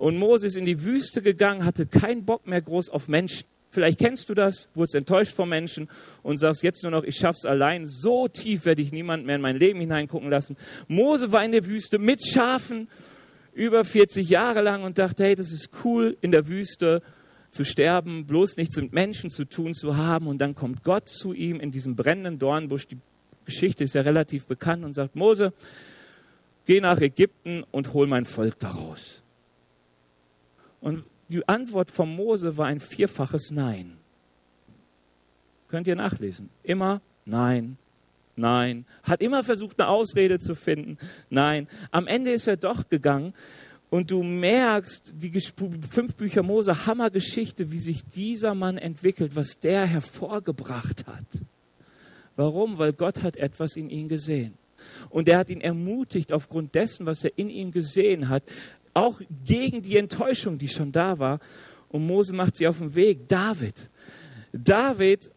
[0.00, 3.44] Und Mose ist in die Wüste gegangen, hatte keinen Bock mehr groß auf Menschen.
[3.68, 5.90] Vielleicht kennst du das, wurdest enttäuscht vom Menschen
[6.22, 7.84] und sagst jetzt nur noch, ich schaff's allein.
[7.84, 10.56] So tief werde ich niemand mehr in mein Leben hineingucken lassen.
[10.88, 12.88] Mose war in der Wüste mit Schafen
[13.52, 17.02] über 40 Jahre lang und dachte, hey, das ist cool in der Wüste
[17.50, 20.28] zu sterben, bloß nichts mit Menschen zu tun zu haben.
[20.28, 22.86] Und dann kommt Gott zu ihm in diesem brennenden Dornbusch.
[22.86, 22.96] Die
[23.44, 25.52] Geschichte ist ja relativ bekannt und sagt, Mose,
[26.64, 29.22] geh nach Ägypten und hol mein Volk daraus.
[30.80, 33.98] Und die Antwort von Mose war ein vierfaches Nein.
[35.68, 36.50] Könnt ihr nachlesen.
[36.62, 37.76] Immer Nein,
[38.40, 38.86] Nein.
[39.02, 40.98] Hat immer versucht, eine Ausrede zu finden.
[41.28, 41.68] Nein.
[41.90, 43.34] Am Ende ist er doch gegangen.
[43.90, 45.30] Und du merkst, die
[45.90, 51.26] fünf Bücher Mose, Hammergeschichte, wie sich dieser Mann entwickelt, was der hervorgebracht hat.
[52.36, 52.78] Warum?
[52.78, 54.54] Weil Gott hat etwas in ihn gesehen.
[55.10, 58.44] Und er hat ihn ermutigt, aufgrund dessen, was er in ihm gesehen hat,
[58.94, 61.40] auch gegen die Enttäuschung, die schon da war.
[61.88, 63.28] Und Mose macht sie auf den Weg.
[63.28, 63.90] David.
[64.52, 65.30] David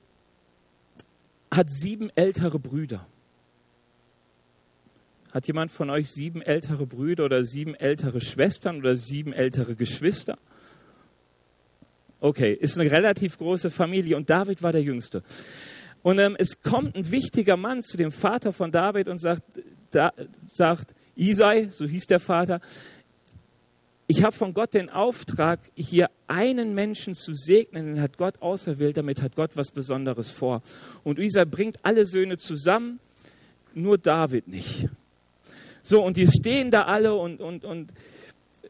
[1.52, 3.08] hat sieben ältere Brüder.
[5.34, 10.38] Hat jemand von euch sieben ältere Brüder oder sieben ältere Schwestern oder sieben ältere Geschwister?
[12.20, 15.24] Okay, ist eine relativ große Familie und David war der Jüngste.
[16.04, 19.44] Und ähm, es kommt ein wichtiger Mann zu dem Vater von David und sagt,
[19.92, 20.14] da,
[20.54, 22.62] sagt Isai, so hieß der Vater,
[24.16, 28.96] ich habe von Gott den Auftrag, hier einen Menschen zu segnen, den hat Gott auserwählt,
[28.96, 30.62] damit hat Gott was Besonderes vor.
[31.04, 33.00] Und Isa bringt alle Söhne zusammen,
[33.74, 34.88] nur David nicht.
[35.82, 37.92] So, und die stehen da alle und, und, und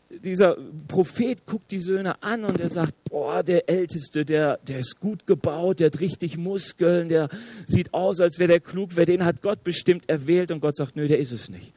[0.10, 0.56] dieser
[0.88, 5.28] Prophet guckt die Söhne an und er sagt, boah, der Älteste, der, der ist gut
[5.28, 7.28] gebaut, der hat richtig Muskeln, der
[7.66, 10.96] sieht aus, als wäre der klug, wer den hat Gott bestimmt erwählt und Gott sagt,
[10.96, 11.74] nö, der ist es nicht.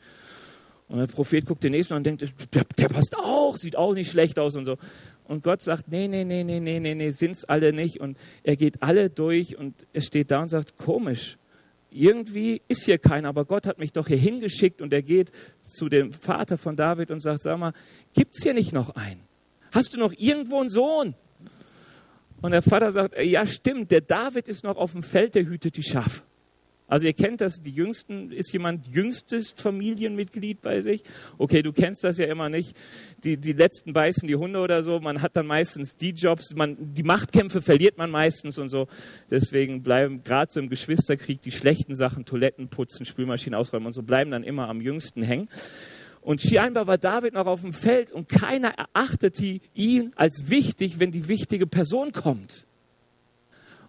[0.89, 2.23] Und der Prophet guckt den nächsten an und denkt,
[2.55, 4.77] der, der, passt auch, sieht auch nicht schlecht aus und so.
[5.25, 8.01] Und Gott sagt, nee, nee, nee, nee, nee, nee, nee, sind's alle nicht.
[8.01, 11.39] Und er geht alle durch und er steht da und sagt, komisch,
[11.91, 15.89] irgendwie ist hier keiner, aber Gott hat mich doch hier hingeschickt und er geht zu
[15.89, 17.73] dem Vater von David und sagt, sag mal,
[18.15, 19.23] gibt's hier nicht noch einen?
[19.73, 21.15] Hast du noch irgendwo einen Sohn?
[22.43, 25.77] Und der Vater sagt, ja stimmt, der David ist noch auf dem Feld, der hütet
[25.77, 26.23] die Schafe.
[26.89, 31.03] Also ihr kennt das, die Jüngsten, ist jemand jüngstes Familienmitglied bei sich?
[31.37, 32.77] Okay, du kennst das ja immer nicht.
[33.25, 35.01] Die, die Letzten beißen die Hunde oder so.
[35.01, 38.87] Man hat dann meistens die Jobs, man, die Machtkämpfe verliert man meistens und so.
[39.31, 44.03] Deswegen bleiben gerade so im Geschwisterkrieg die schlechten Sachen, Toiletten putzen, Spülmaschinen ausräumen und so,
[44.03, 45.49] bleiben dann immer am jüngsten hängen.
[46.21, 51.13] Und scheinbar war David noch auf dem Feld und keiner erachtete ihn als wichtig, wenn
[51.13, 52.67] die wichtige Person kommt.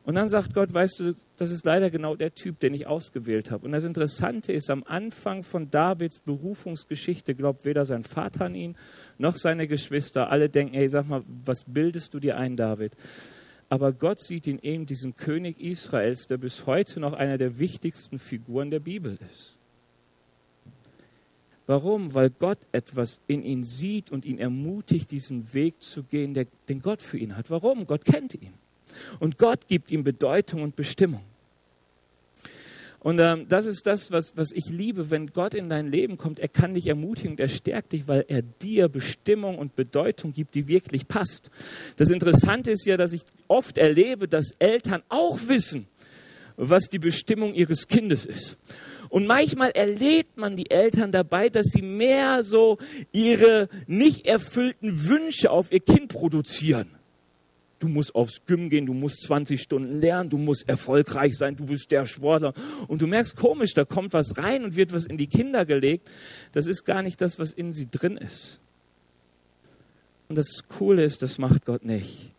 [0.08, 3.52] Und dann sagt Gott, weißt du, das ist leider genau der Typ, den ich ausgewählt
[3.52, 3.66] habe.
[3.66, 8.78] Und das Interessante ist, am Anfang von Davids Berufungsgeschichte glaubt weder sein Vater an ihn,
[9.18, 10.30] noch seine Geschwister.
[10.30, 12.94] Alle denken, hey, sag mal, was bildest du dir ein, David?
[13.68, 18.18] Aber Gott sieht in ihm diesen König Israels, der bis heute noch einer der wichtigsten
[18.18, 19.58] Figuren der Bibel ist.
[21.66, 22.14] Warum?
[22.14, 27.02] Weil Gott etwas in ihn sieht und ihn ermutigt, diesen Weg zu gehen, den Gott
[27.02, 27.50] für ihn hat.
[27.50, 27.86] Warum?
[27.86, 28.54] Gott kennt ihn.
[29.20, 31.24] Und Gott gibt ihm Bedeutung und Bestimmung.
[33.00, 36.40] Und ähm, das ist das, was, was ich liebe, wenn Gott in dein Leben kommt.
[36.40, 40.56] Er kann dich ermutigen und er stärkt dich, weil er dir Bestimmung und Bedeutung gibt,
[40.56, 41.50] die wirklich passt.
[41.98, 45.88] Das Interessante ist ja, dass ich oft erlebe, dass Eltern auch wissen,
[46.58, 48.58] was die Bestimmung ihres Kindes ist.
[49.10, 52.78] Und manchmal erlebt man die Eltern dabei, dass sie mehr so
[53.14, 56.97] ihre nicht erfüllten Wünsche auf ihr Kind produzieren
[57.80, 61.66] du musst aufs Gym gehen, du musst 20 Stunden lernen, du musst erfolgreich sein, du
[61.66, 62.54] bist der Sportler.
[62.88, 66.10] Und du merkst komisch, da kommt was rein und wird was in die Kinder gelegt.
[66.52, 68.60] Das ist gar nicht das, was in sie drin ist.
[70.30, 72.32] Und das Coole ist, das macht Gott nicht.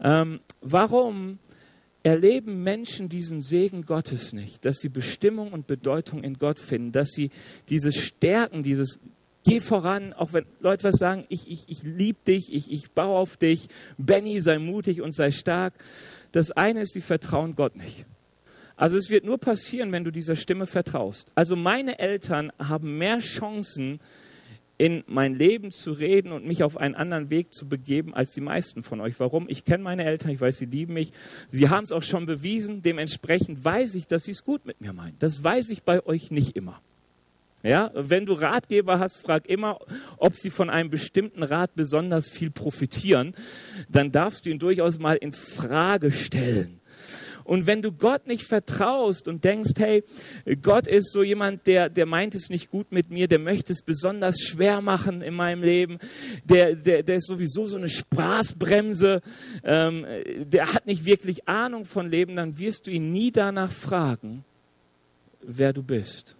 [0.00, 1.38] Ähm, warum
[2.02, 7.08] erleben Menschen diesen Segen Gottes nicht, dass sie Bestimmung und Bedeutung in Gott finden, dass
[7.10, 7.30] sie
[7.70, 9.00] dieses Stärken, dieses
[9.44, 13.18] Geh voran, auch wenn Leute was sagen, ich, ich, ich liebe dich, ich, ich baue
[13.18, 13.68] auf dich.
[13.98, 15.74] Benny, sei mutig und sei stark.
[16.32, 18.06] Das eine ist, sie vertrauen Gott nicht.
[18.76, 21.28] Also es wird nur passieren, wenn du dieser Stimme vertraust.
[21.34, 24.00] Also meine Eltern haben mehr Chancen,
[24.76, 28.40] in mein Leben zu reden und mich auf einen anderen Weg zu begeben als die
[28.40, 29.20] meisten von euch.
[29.20, 29.46] Warum?
[29.48, 31.12] Ich kenne meine Eltern, ich weiß, sie lieben mich.
[31.48, 32.82] Sie haben es auch schon bewiesen.
[32.82, 35.16] Dementsprechend weiß ich, dass sie es gut mit mir meinen.
[35.20, 36.80] Das weiß ich bei euch nicht immer.
[37.64, 39.78] Ja, wenn du Ratgeber hast, frag immer,
[40.18, 43.34] ob sie von einem bestimmten Rat besonders viel profitieren.
[43.88, 46.82] Dann darfst du ihn durchaus mal in Frage stellen.
[47.42, 50.04] Und wenn du Gott nicht vertraust und denkst, hey,
[50.60, 53.80] Gott ist so jemand, der, der meint es nicht gut mit mir, der möchte es
[53.80, 55.98] besonders schwer machen in meinem Leben,
[56.44, 59.22] der, der, der ist sowieso so eine Spaßbremse,
[59.62, 60.06] ähm,
[60.38, 64.44] der hat nicht wirklich Ahnung von Leben, dann wirst du ihn nie danach fragen,
[65.40, 66.36] wer du bist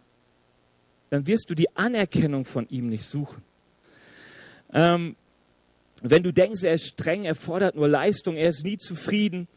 [1.15, 3.43] dann wirst du die Anerkennung von ihm nicht suchen.
[4.73, 5.17] Ähm,
[6.03, 9.49] wenn du denkst, er ist streng, er fordert nur Leistung, er ist nie zufrieden,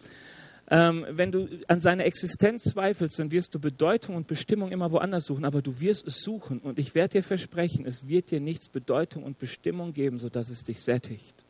[0.70, 5.26] ähm, wenn du an seiner Existenz zweifelst, dann wirst du Bedeutung und Bestimmung immer woanders
[5.26, 8.70] suchen, aber du wirst es suchen und ich werde dir versprechen, es wird dir nichts
[8.70, 11.47] Bedeutung und Bestimmung geben, sodass es dich sättigt.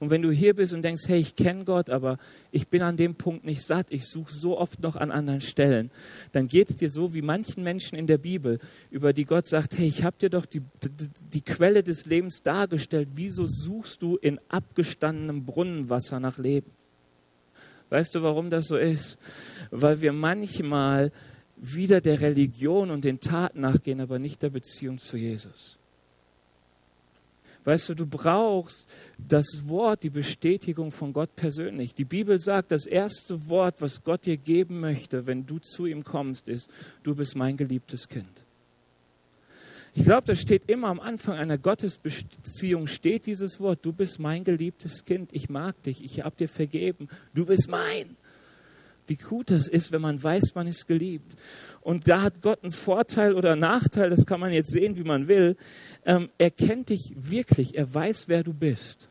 [0.00, 2.18] Und wenn du hier bist und denkst, hey, ich kenne Gott, aber
[2.50, 5.90] ich bin an dem Punkt nicht satt, ich suche so oft noch an anderen Stellen,
[6.32, 8.58] dann geht es dir so wie manchen Menschen in der Bibel,
[8.90, 12.42] über die Gott sagt, hey, ich habe dir doch die, die, die Quelle des Lebens
[12.42, 16.70] dargestellt, wieso suchst du in abgestandenem Brunnenwasser nach Leben?
[17.90, 19.18] Weißt du, warum das so ist?
[19.70, 21.10] Weil wir manchmal
[21.56, 25.77] wieder der Religion und den Taten nachgehen, aber nicht der Beziehung zu Jesus.
[27.68, 28.86] Weißt du, du brauchst
[29.18, 31.92] das Wort, die Bestätigung von Gott persönlich.
[31.92, 36.02] Die Bibel sagt, das erste Wort, was Gott dir geben möchte, wenn du zu ihm
[36.02, 36.66] kommst, ist,
[37.02, 38.42] du bist mein geliebtes Kind.
[39.92, 44.44] Ich glaube, das steht immer am Anfang einer Gottesbeziehung, steht dieses Wort, du bist mein
[44.44, 48.16] geliebtes Kind, ich mag dich, ich habe dir vergeben, du bist mein
[49.08, 51.36] wie gut das ist, wenn man weiß, man ist geliebt.
[51.80, 55.28] Und da hat Gott einen Vorteil oder Nachteil, das kann man jetzt sehen, wie man
[55.28, 55.56] will.
[56.04, 59.08] Ähm, er kennt dich wirklich, er weiß, wer du bist.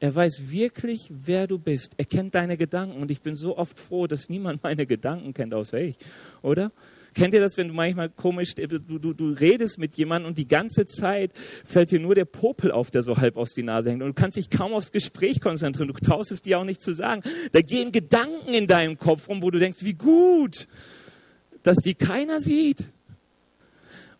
[0.00, 1.92] Er weiß wirklich, wer du bist.
[1.96, 3.00] Er kennt deine Gedanken.
[3.00, 5.96] Und ich bin so oft froh, dass niemand meine Gedanken kennt, außer ich.
[6.42, 6.72] Oder?
[7.14, 10.48] Kennt ihr das, wenn du manchmal komisch, du, du, du redest mit jemandem und die
[10.48, 11.32] ganze Zeit
[11.64, 14.14] fällt dir nur der Popel auf, der so halb aus die Nase hängt und du
[14.14, 17.22] kannst dich kaum aufs Gespräch konzentrieren, du traust es dir auch nicht zu sagen.
[17.52, 20.66] Da gehen Gedanken in deinem Kopf rum, wo du denkst, wie gut,
[21.62, 22.93] dass die keiner sieht.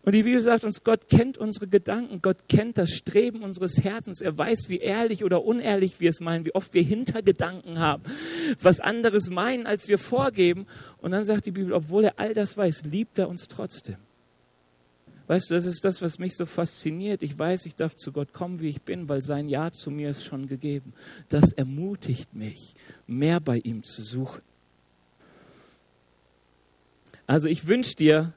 [0.05, 4.21] Und die Bibel sagt uns, Gott kennt unsere Gedanken, Gott kennt das Streben unseres Herzens.
[4.21, 8.03] Er weiß, wie ehrlich oder unehrlich wir es meinen, wie oft wir Hintergedanken haben,
[8.61, 10.67] was anderes meinen, als wir vorgeben.
[10.99, 13.97] Und dann sagt die Bibel, obwohl er all das weiß, liebt er uns trotzdem.
[15.25, 17.23] Weißt du, das ist das, was mich so fasziniert.
[17.23, 20.11] Ich weiß, ich darf zu Gott kommen, wie ich bin, weil sein Ja zu mir
[20.11, 20.93] ist schon gegeben.
[21.29, 22.75] Das ermutigt mich,
[23.07, 24.43] mehr bei ihm zu suchen.
[27.25, 28.33] Also ich wünsche dir,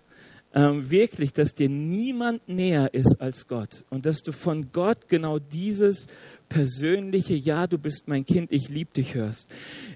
[0.54, 5.38] ähm, wirklich, dass dir niemand näher ist als Gott und dass du von Gott genau
[5.38, 6.06] dieses
[6.48, 9.46] persönliche Ja, du bist mein Kind, ich liebe dich hörst,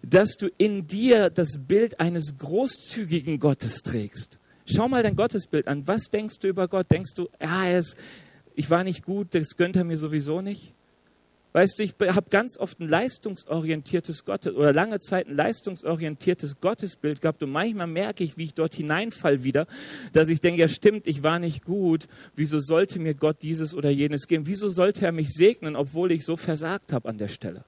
[0.03, 4.39] dass du in dir das Bild eines großzügigen Gottes trägst.
[4.67, 5.87] Schau mal dein Gottesbild an.
[5.87, 6.91] Was denkst du über Gott?
[6.91, 7.97] Denkst du, ja, er ist,
[8.55, 10.75] ich war nicht gut, das gönnt er mir sowieso nicht?
[11.53, 17.21] Weißt du, ich habe ganz oft ein leistungsorientiertes Gottes oder lange Zeit ein leistungsorientiertes Gottesbild
[17.21, 19.67] gehabt und manchmal merke ich, wie ich dort hineinfall wieder,
[20.13, 22.09] dass ich denke, ja stimmt, ich war nicht gut.
[22.35, 24.47] Wieso sollte mir Gott dieses oder jenes geben?
[24.47, 27.65] Wieso sollte er mich segnen, obwohl ich so versagt habe an der Stelle?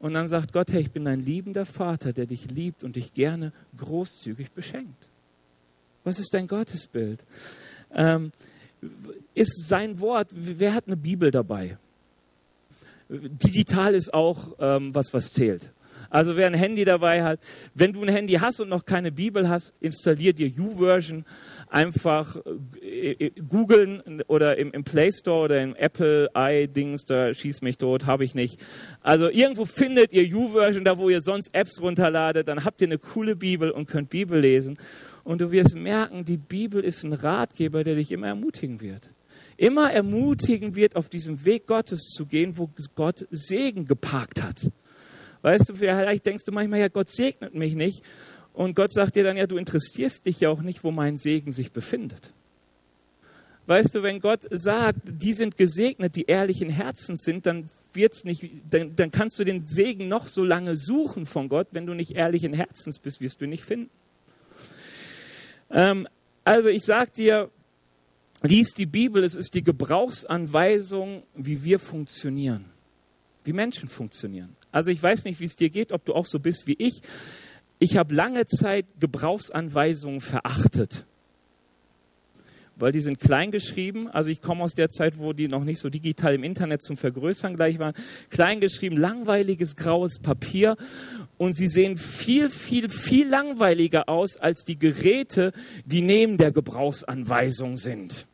[0.00, 3.12] Und dann sagt Gott, hey, ich bin ein liebender Vater, der dich liebt und dich
[3.12, 5.08] gerne großzügig beschenkt.
[6.02, 7.24] Was ist dein Gottesbild?
[7.94, 8.32] Ähm,
[9.34, 11.76] ist sein Wort, wer hat eine Bibel dabei?
[13.10, 15.72] Digital ist auch ähm, was, was zählt.
[16.08, 17.38] Also wer ein Handy dabei hat,
[17.74, 21.24] wenn du ein Handy hast und noch keine Bibel hast, installier dir YouVersion,
[21.68, 22.36] einfach
[22.82, 27.78] äh, äh, googeln oder im, im, Play Store oder im Apple i-Dings, da schießt mich
[27.78, 28.58] tot, habe ich nicht.
[29.02, 32.98] Also irgendwo findet ihr YouVersion, da wo ihr sonst Apps runterladet, dann habt ihr eine
[32.98, 34.78] coole Bibel und könnt Bibel lesen.
[35.22, 39.10] Und du wirst merken, die Bibel ist ein Ratgeber, der dich immer ermutigen wird
[39.60, 44.70] immer ermutigen wird, auf diesem Weg Gottes zu gehen, wo Gott Segen geparkt hat.
[45.42, 48.02] Weißt du, vielleicht denkst du manchmal, ja, Gott segnet mich nicht.
[48.54, 51.52] Und Gott sagt dir dann, ja, du interessierst dich ja auch nicht, wo mein Segen
[51.52, 52.32] sich befindet.
[53.66, 58.42] Weißt du, wenn Gott sagt, die sind gesegnet, die ehrlichen Herzens sind, dann wird's nicht,
[58.70, 62.12] dann, dann kannst du den Segen noch so lange suchen von Gott, wenn du nicht
[62.12, 63.90] ehrlichen Herzens bist, wirst du ihn nicht finden.
[65.70, 66.08] Ähm,
[66.44, 67.50] also ich sag dir,
[68.42, 72.66] liest die Bibel, es ist die Gebrauchsanweisung, wie wir funktionieren,
[73.44, 74.56] wie Menschen funktionieren.
[74.72, 77.02] Also ich weiß nicht, wie es dir geht, ob du auch so bist wie ich.
[77.78, 81.06] Ich habe lange Zeit Gebrauchsanweisungen verachtet,
[82.76, 84.08] weil die sind klein geschrieben.
[84.08, 86.96] Also ich komme aus der Zeit, wo die noch nicht so digital im Internet zum
[86.96, 87.94] Vergrößern gleich waren.
[88.28, 90.76] Klein geschrieben, langweiliges graues Papier
[91.36, 95.52] und sie sehen viel, viel, viel langweiliger aus als die Geräte,
[95.84, 98.26] die neben der Gebrauchsanweisung sind.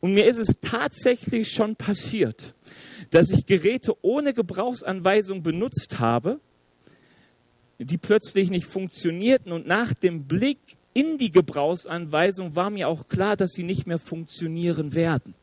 [0.00, 2.54] Und mir ist es tatsächlich schon passiert,
[3.10, 6.40] dass ich Geräte ohne Gebrauchsanweisung benutzt habe,
[7.78, 9.52] die plötzlich nicht funktionierten.
[9.52, 10.58] Und nach dem Blick
[10.94, 15.34] in die Gebrauchsanweisung war mir auch klar, dass sie nicht mehr funktionieren werden.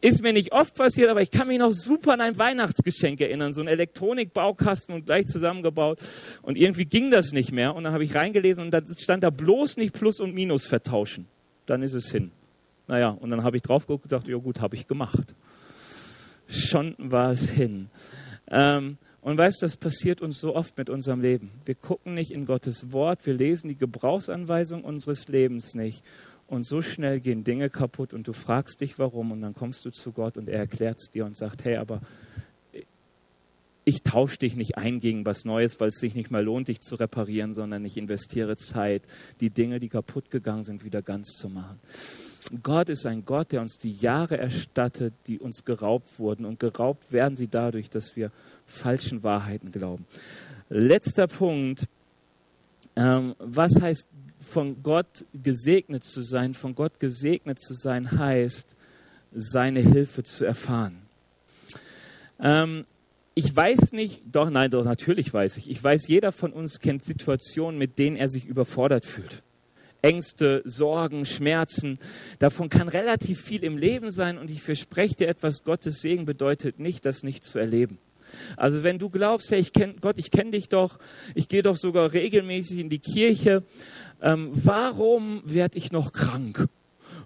[0.00, 3.54] Ist mir nicht oft passiert, aber ich kann mich noch super an ein Weihnachtsgeschenk erinnern.
[3.54, 6.00] So ein Elektronikbaukasten und gleich zusammengebaut.
[6.42, 7.74] Und irgendwie ging das nicht mehr.
[7.74, 11.28] Und dann habe ich reingelesen und da stand da bloß nicht Plus und Minus vertauschen
[11.66, 12.30] dann ist es hin.
[12.88, 15.34] Naja, und dann habe ich drauf geguckt und gedacht, ja gut, habe ich gemacht.
[16.46, 17.90] Schon war es hin.
[18.48, 21.50] Ähm, und weißt du, das passiert uns so oft mit unserem Leben.
[21.64, 26.04] Wir gucken nicht in Gottes Wort, wir lesen die Gebrauchsanweisung unseres Lebens nicht.
[26.46, 29.90] Und so schnell gehen Dinge kaputt und du fragst dich warum und dann kommst du
[29.90, 32.02] zu Gott und er erklärt es dir und sagt, hey, aber
[33.88, 36.80] ich tausche dich nicht ein gegen was Neues, weil es sich nicht mehr lohnt, dich
[36.80, 39.02] zu reparieren, sondern ich investiere Zeit,
[39.40, 41.78] die Dinge, die kaputt gegangen sind, wieder ganz zu machen.
[42.64, 46.46] Gott ist ein Gott, der uns die Jahre erstattet, die uns geraubt wurden.
[46.46, 48.32] Und geraubt werden sie dadurch, dass wir
[48.66, 50.04] falschen Wahrheiten glauben.
[50.68, 51.86] Letzter Punkt.
[52.96, 54.08] Ähm, was heißt
[54.40, 56.54] von Gott gesegnet zu sein?
[56.54, 58.66] Von Gott gesegnet zu sein heißt,
[59.32, 61.02] seine Hilfe zu erfahren.
[62.40, 62.84] Ähm,
[63.38, 65.68] ich weiß nicht, doch, nein, doch, natürlich weiß ich.
[65.70, 69.42] Ich weiß, jeder von uns kennt Situationen, mit denen er sich überfordert fühlt.
[70.00, 71.98] Ängste, Sorgen, Schmerzen.
[72.38, 76.80] Davon kann relativ viel im Leben sein und ich verspreche dir etwas, Gottes Segen bedeutet
[76.80, 77.98] nicht, das nicht zu erleben.
[78.56, 80.98] Also wenn du glaubst, hey, ich kenn, Gott, ich kenne dich doch,
[81.34, 83.64] ich gehe doch sogar regelmäßig in die Kirche,
[84.22, 86.68] ähm, warum werde ich noch krank?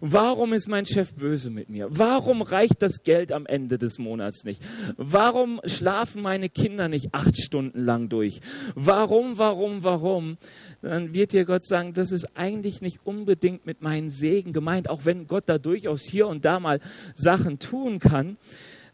[0.00, 1.86] Warum ist mein Chef böse mit mir?
[1.90, 4.62] Warum reicht das Geld am Ende des Monats nicht?
[4.96, 8.40] Warum schlafen meine Kinder nicht acht Stunden lang durch?
[8.74, 10.38] Warum, warum, warum?
[10.80, 15.04] Dann wird dir Gott sagen, das ist eigentlich nicht unbedingt mit meinen Segen gemeint, auch
[15.04, 16.80] wenn Gott da durchaus hier und da mal
[17.14, 18.38] Sachen tun kann.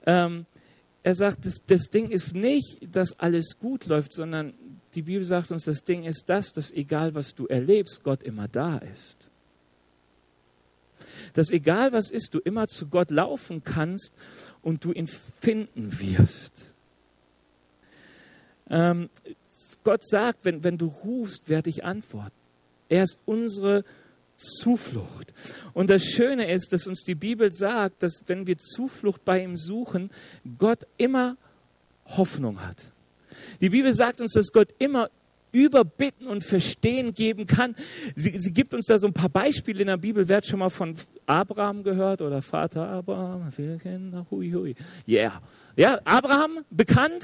[0.07, 0.47] Ähm,
[1.05, 4.55] er sagt, das, das Ding ist nicht, dass alles gut läuft, sondern
[4.97, 8.49] die Bibel sagt uns, das Ding ist das, dass egal was du erlebst, Gott immer
[8.49, 9.26] da ist.
[11.35, 14.13] Dass egal was ist, du immer zu Gott laufen kannst
[14.63, 16.75] und du ihn finden wirst.
[18.69, 19.11] Ähm,
[19.85, 22.35] Gott sagt, wenn, wenn du rufst, werde ich antworten.
[22.89, 23.85] Er ist unsere
[24.37, 25.33] Zuflucht.
[25.73, 29.57] Und das Schöne ist, dass uns die Bibel sagt, dass wenn wir Zuflucht bei ihm
[29.57, 30.11] suchen,
[30.59, 31.37] Gott immer
[32.05, 32.77] Hoffnung hat.
[33.61, 35.11] Die Bibel sagt uns, dass Gott immer
[35.57, 37.75] Überbitten und Verstehen geben kann.
[38.15, 40.29] Sie, sie, gibt uns da so ein paar Beispiele in der Bibel.
[40.29, 40.95] Wer hat schon mal von
[41.25, 43.51] Abraham gehört oder Vater Abraham?
[43.53, 44.75] Viele Kinder, hui, hui.
[45.09, 45.41] Yeah.
[45.75, 47.23] Ja, Abraham, bekannt.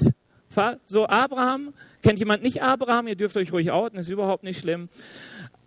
[0.85, 1.73] So, Abraham.
[2.01, 3.07] Kennt jemand nicht Abraham?
[3.07, 4.89] Ihr dürft euch ruhig outen, ist überhaupt nicht schlimm.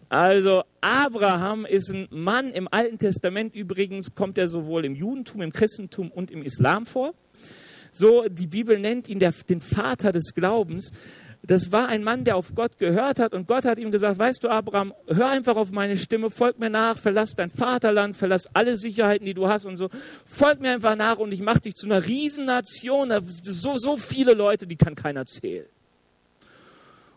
[0.08, 5.52] Also Abraham ist ein Mann im Alten Testament übrigens, kommt er sowohl im Judentum, im
[5.52, 7.14] Christentum und im Islam vor.
[7.90, 10.90] So, die Bibel nennt ihn der, den Vater des Glaubens.
[11.46, 14.42] Das war ein Mann, der auf Gott gehört hat und Gott hat ihm gesagt, weißt
[14.42, 18.76] du Abraham, hör einfach auf meine Stimme, folg mir nach, verlass dein Vaterland, verlass alle
[18.76, 19.88] Sicherheiten, die du hast und so.
[20.24, 24.66] Folg mir einfach nach und ich mache dich zu einer Riesennation, so, so viele Leute,
[24.66, 25.66] die kann keiner zählen.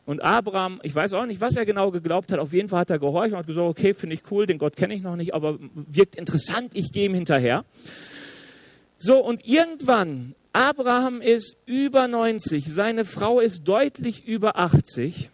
[0.06, 2.90] Und Abraham, ich weiß auch nicht, was er genau geglaubt hat, auf jeden Fall hat
[2.92, 5.34] er gehorcht und hat gesagt, okay, finde ich cool, den Gott kenne ich noch nicht,
[5.34, 7.66] aber wirkt interessant, ich gehe ihm hinterher.
[8.98, 15.30] So, und irgendwann, Abraham ist über 90, seine Frau ist deutlich über 80.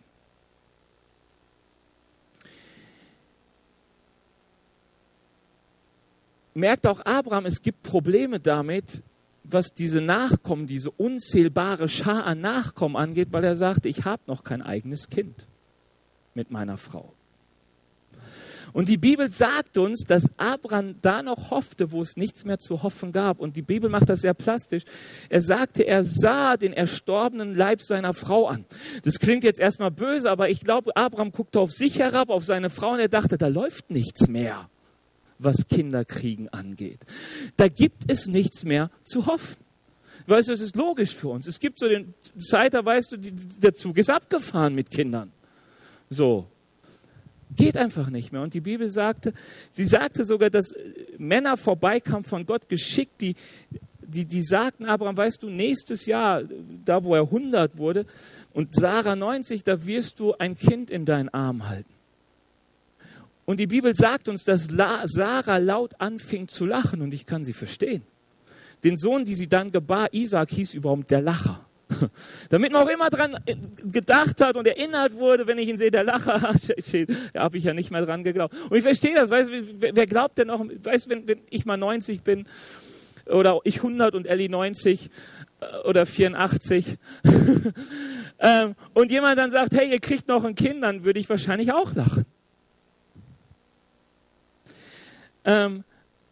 [6.53, 9.03] Merkt auch Abraham, es gibt Probleme damit,
[9.43, 14.43] was diese Nachkommen, diese unzählbare Schar an Nachkommen angeht, weil er sagte, ich habe noch
[14.43, 15.47] kein eigenes Kind
[16.33, 17.14] mit meiner Frau.
[18.75, 22.83] Und die Bibel sagt uns, dass Abraham da noch hoffte, wo es nichts mehr zu
[22.83, 23.39] hoffen gab.
[23.39, 24.83] Und die Bibel macht das sehr plastisch.
[25.29, 28.65] Er sagte, er sah den erstorbenen Leib seiner Frau an.
[29.05, 32.69] Das klingt jetzt erstmal böse, aber ich glaube, Abraham guckte auf sich herab, auf seine
[32.69, 34.69] Frau und er dachte, da läuft nichts mehr
[35.39, 36.99] was Kinderkriegen angeht.
[37.55, 39.55] Da gibt es nichts mehr zu hoffen.
[40.27, 41.47] Weißt du, es ist logisch für uns.
[41.47, 45.31] Es gibt so den Zeit, da weißt du, der Zug ist abgefahren mit Kindern.
[46.09, 46.47] So.
[47.55, 48.41] Geht einfach nicht mehr.
[48.41, 49.33] Und die Bibel sagte,
[49.71, 50.73] sie sagte sogar, dass
[51.17, 53.35] Männer vorbeikamen von Gott geschickt, die,
[54.01, 56.43] die, die sagten, Abraham, weißt du, nächstes Jahr,
[56.83, 58.05] da wo er 100 wurde,
[58.53, 61.93] und Sarah 90, da wirst du ein Kind in deinen Arm halten.
[63.45, 67.53] Und die Bibel sagt uns, dass Sarah laut anfing zu lachen und ich kann sie
[67.53, 68.01] verstehen.
[68.83, 71.64] Den Sohn, die sie dann gebar, Isaac, hieß überhaupt der Lacher.
[72.49, 75.91] Damit man auch immer dran äh, gedacht hat und erinnert wurde, wenn ich ihn sehe,
[75.91, 76.39] der Lacher,
[77.33, 78.55] da habe ich ja nicht mehr dran geglaubt.
[78.69, 82.21] Und ich verstehe das, weißt, wer glaubt denn noch, weißt, wenn, wenn ich mal 90
[82.21, 82.47] bin
[83.27, 85.09] oder ich 100 und Ellie 90
[85.59, 86.97] äh, oder 84
[88.39, 91.71] ähm, und jemand dann sagt, hey, ihr kriegt noch ein Kind, dann würde ich wahrscheinlich
[91.71, 92.25] auch lachen.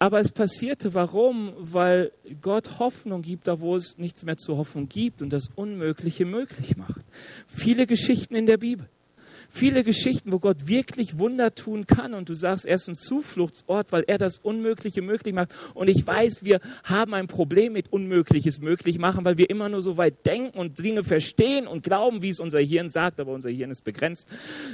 [0.04, 1.54] Aber es passierte, warum?
[1.58, 6.26] Weil Gott Hoffnung gibt, da wo es nichts mehr zu hoffen gibt und das Unmögliche
[6.26, 7.00] möglich macht.
[7.48, 8.90] Viele Geschichten in der Bibel.
[9.50, 13.94] Viele Geschichten, wo Gott wirklich Wunder tun kann und du sagst, er ist ein Zufluchtsort,
[13.94, 15.56] weil er das Unmögliche möglich macht.
[15.74, 19.82] Und ich weiß, wir haben ein Problem mit Unmögliches möglich machen, weil wir immer nur
[19.82, 23.52] so weit denken und Dinge verstehen und glauben, wie es unser Hirn sagt, aber unser
[23.52, 24.28] Hirn ist begrenzt.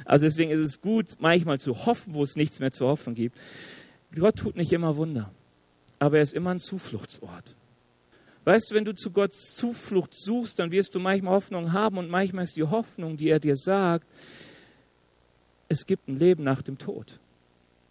[0.05, 3.37] Also deswegen ist es gut, manchmal zu hoffen, wo es nichts mehr zu hoffen gibt.
[4.15, 5.31] Gott tut nicht immer Wunder,
[5.99, 7.55] aber er ist immer ein Zufluchtsort.
[8.45, 12.09] Weißt du, wenn du zu Gottes Zuflucht suchst, dann wirst du manchmal Hoffnung haben und
[12.09, 14.07] manchmal ist die Hoffnung, die er dir sagt,
[15.67, 17.19] es gibt ein Leben nach dem Tod.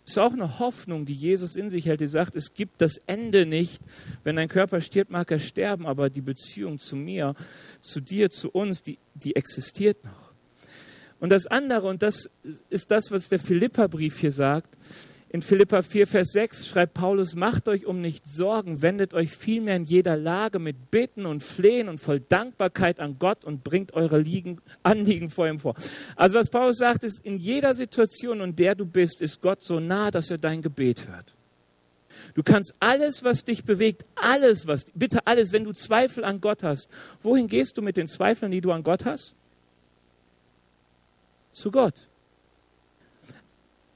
[0.04, 2.96] Es ist auch eine Hoffnung, die Jesus in sich hält, die sagt, es gibt das
[3.06, 3.82] Ende nicht.
[4.24, 7.34] Wenn dein Körper stirbt, mag er sterben, aber die Beziehung zu mir,
[7.82, 10.32] zu dir, zu uns, die, die existiert noch.
[11.20, 12.30] Und das andere, und das
[12.70, 14.78] ist das, was der Philipperbrief hier sagt,
[15.30, 19.76] in Philippa 4, Vers 6 schreibt Paulus, macht euch um nichts Sorgen, wendet euch vielmehr
[19.76, 24.18] in jeder Lage mit Bitten und Flehen und voll Dankbarkeit an Gott und bringt eure
[24.18, 25.74] Liegen, Anliegen vor ihm vor.
[26.16, 29.80] Also was Paulus sagt, ist, in jeder Situation, in der du bist, ist Gott so
[29.80, 31.34] nah, dass er dein Gebet hört.
[32.34, 36.62] Du kannst alles, was dich bewegt, alles, was, bitte alles, wenn du Zweifel an Gott
[36.62, 36.88] hast,
[37.22, 39.34] wohin gehst du mit den Zweifeln, die du an Gott hast?
[41.52, 42.08] Zu Gott.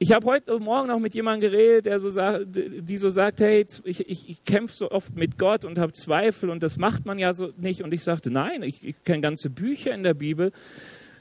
[0.03, 3.64] Ich habe heute Morgen noch mit jemandem geredet, der so sagt, die so sagt, hey,
[3.84, 7.20] ich, ich, ich kämpfe so oft mit Gott und habe Zweifel und das macht man
[7.20, 7.84] ja so nicht.
[7.84, 10.50] Und ich sagte, nein, ich, ich kenne ganze Bücher in der Bibel.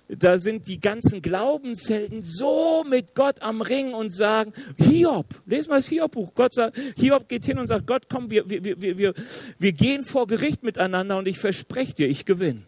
[0.10, 5.76] Da sind die ganzen Glaubenshelden so mit Gott am Ring und sagen, Hiob, lese mal
[5.76, 6.34] das Hiob-Buch.
[6.34, 9.14] Gott sagt, Hiob geht hin und sagt, Gott, komm, wir, wir, wir, wir,
[9.60, 12.64] wir gehen vor Gericht miteinander und ich verspreche dir, ich gewinne.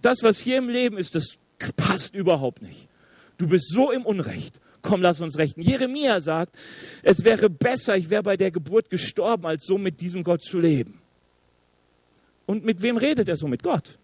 [0.00, 1.36] Das, was hier im Leben ist, das
[1.76, 2.88] passt überhaupt nicht.
[3.38, 4.60] Du bist so im Unrecht.
[4.82, 5.60] Komm, lass uns rechten.
[5.60, 6.56] Jeremia sagt,
[7.02, 10.60] es wäre besser, ich wäre bei der Geburt gestorben, als so mit diesem Gott zu
[10.60, 11.00] leben.
[12.46, 13.48] Und mit wem redet er so?
[13.48, 13.98] Mit Gott.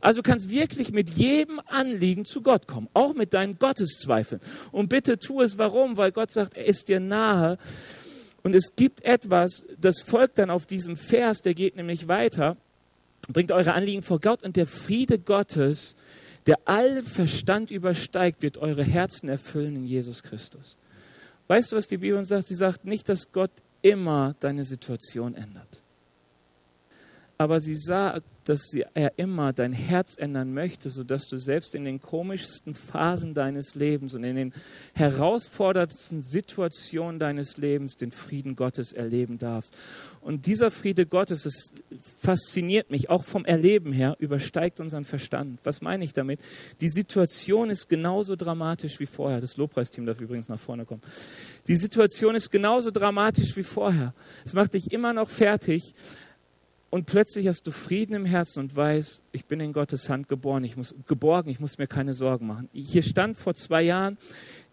[0.00, 4.40] Also kannst wirklich mit jedem Anliegen zu Gott kommen, auch mit deinen Gotteszweifeln.
[4.72, 5.96] Und bitte tu es warum?
[5.96, 7.58] Weil Gott sagt, er ist dir nahe.
[8.42, 12.56] Und es gibt etwas, das folgt dann auf diesem Vers, der geht nämlich weiter.
[13.28, 15.96] Bringt eure Anliegen vor Gott und der Friede Gottes,
[16.46, 20.76] der all Verstand übersteigt, wird eure Herzen erfüllen in Jesus Christus.
[21.48, 22.48] Weißt du, was die Bibel sagt?
[22.48, 23.50] Sie sagt nicht, dass Gott
[23.82, 25.82] immer deine Situation ändert
[27.40, 32.00] aber sie sagt, dass er immer dein Herz ändern möchte, sodass du selbst in den
[32.00, 34.52] komischsten Phasen deines Lebens und in den
[34.92, 39.76] herausforderndsten Situationen deines Lebens den Frieden Gottes erleben darfst.
[40.20, 41.72] Und dieser Friede Gottes, es
[42.18, 45.60] fasziniert mich, auch vom Erleben her, übersteigt unseren Verstand.
[45.62, 46.40] Was meine ich damit?
[46.80, 49.40] Die Situation ist genauso dramatisch wie vorher.
[49.40, 51.02] Das Lobpreisteam darf übrigens nach vorne kommen.
[51.68, 54.12] Die Situation ist genauso dramatisch wie vorher.
[54.44, 55.94] Es macht dich immer noch fertig,
[56.90, 60.64] und plötzlich hast du Frieden im Herzen und weißt, ich bin in Gottes Hand geboren,
[60.64, 62.68] ich muss, geborgen, ich muss mir keine Sorgen machen.
[62.72, 64.18] Hier stand vor zwei Jahren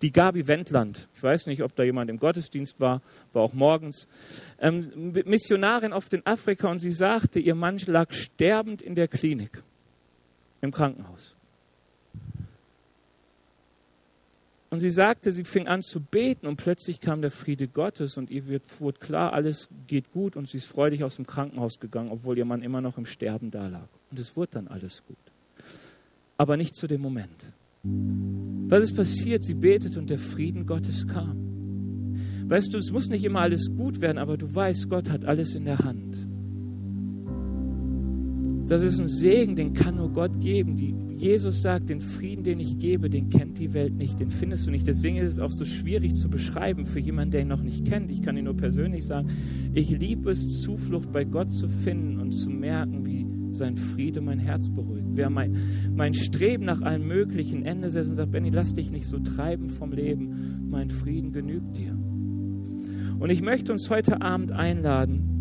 [0.01, 1.07] die Gabi Wendland.
[1.15, 3.03] Ich weiß nicht, ob da jemand im Gottesdienst war,
[3.33, 4.07] war auch morgens.
[4.59, 9.61] Ähm, Missionarin oft in Afrika und sie sagte, ihr Mann lag sterbend in der Klinik,
[10.61, 11.36] im Krankenhaus.
[14.69, 18.29] Und sie sagte, sie fing an zu beten und plötzlich kam der Friede Gottes und
[18.29, 22.11] ihr wird, wurde klar, alles geht gut und sie ist freudig aus dem Krankenhaus gegangen,
[22.11, 23.87] obwohl ihr Mann immer noch im Sterben da lag.
[24.11, 25.17] Und es wurde dann alles gut.
[26.37, 27.53] Aber nicht zu dem Moment.
[27.83, 29.45] Was ist passiert?
[29.45, 32.49] Sie betete und der Frieden Gottes kam.
[32.49, 35.55] Weißt du, es muss nicht immer alles gut werden, aber du weißt, Gott hat alles
[35.55, 36.27] in der Hand.
[38.67, 40.75] Das ist ein Segen, den kann nur Gott geben.
[40.75, 44.67] Die, Jesus sagt, den Frieden, den ich gebe, den kennt die Welt nicht, den findest
[44.67, 44.85] du nicht.
[44.85, 48.11] Deswegen ist es auch so schwierig zu beschreiben für jemanden, der ihn noch nicht kennt.
[48.11, 49.29] Ich kann ihn nur persönlich sagen,
[49.73, 54.39] ich liebe es, Zuflucht bei Gott zu finden und zu merken, wie sein Friede mein
[54.39, 55.07] Herz beruhigt.
[55.13, 55.57] Wer mein,
[55.95, 59.69] mein Streben nach allem möglichen Ende setzt und sagt, Benny, lass dich nicht so treiben
[59.69, 61.97] vom Leben, mein Frieden genügt dir.
[63.17, 65.36] Und ich möchte uns heute Abend einladen,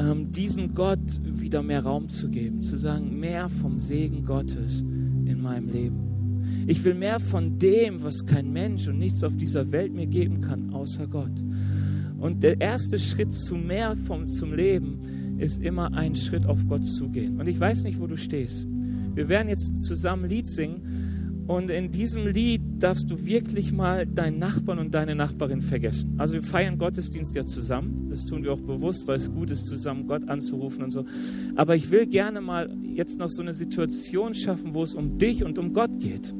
[0.00, 5.40] ähm, diesem Gott wieder mehr Raum zu geben, zu sagen, mehr vom Segen Gottes in
[5.40, 6.64] meinem Leben.
[6.66, 10.40] Ich will mehr von dem, was kein Mensch und nichts auf dieser Welt mir geben
[10.40, 11.42] kann, außer Gott.
[12.18, 16.84] Und der erste Schritt zu mehr vom, zum Leben ist immer ein Schritt auf Gott
[16.84, 17.38] zugehen.
[17.40, 18.66] Und ich weiß nicht, wo du stehst.
[19.14, 21.13] Wir werden jetzt zusammen ein Lied singen
[21.46, 26.14] und in diesem Lied darfst du wirklich mal deinen Nachbarn und deine Nachbarin vergessen.
[26.16, 28.08] Also wir feiern Gottesdienst ja zusammen.
[28.08, 31.04] Das tun wir auch bewusst, weil es gut ist, zusammen Gott anzurufen und so.
[31.54, 35.44] Aber ich will gerne mal jetzt noch so eine Situation schaffen, wo es um dich
[35.44, 36.32] und um Gott geht.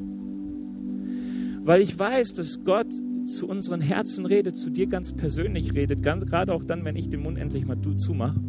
[1.63, 2.87] Weil ich weiß, dass Gott
[3.27, 7.09] zu unseren Herzen redet, zu dir ganz persönlich redet, ganz gerade auch dann, wenn ich
[7.09, 8.39] den Mund endlich mal zumache.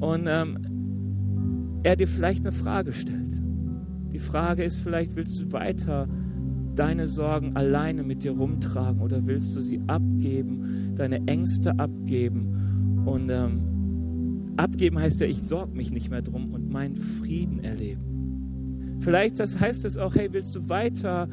[0.00, 3.33] Und ähm, er dir vielleicht eine Frage stellt.
[4.14, 6.08] Die Frage ist vielleicht, willst du weiter
[6.76, 13.02] deine Sorgen alleine mit dir rumtragen oder willst du sie abgeben, deine Ängste abgeben?
[13.06, 19.00] Und ähm, abgeben heißt ja, ich sorge mich nicht mehr drum und meinen Frieden erleben.
[19.00, 21.28] Vielleicht das heißt es auch, hey, willst du weiter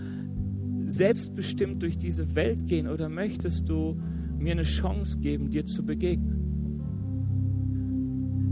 [0.88, 4.02] selbstbestimmt durch diese Welt gehen oder möchtest du
[4.40, 6.31] mir eine Chance geben, dir zu begegnen?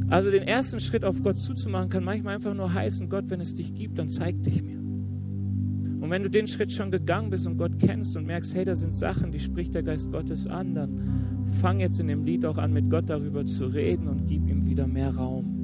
[0.09, 3.53] Also den ersten Schritt auf Gott zuzumachen, kann manchmal einfach nur heißen, Gott, wenn es
[3.53, 4.79] dich gibt, dann zeig dich mir.
[4.79, 8.75] Und wenn du den Schritt schon gegangen bist und Gott kennst und merkst, hey, da
[8.75, 12.57] sind Sachen, die spricht der Geist Gottes an, dann fang jetzt in dem Lied auch
[12.57, 15.55] an, mit Gott darüber zu reden und gib ihm wieder mehr Raum.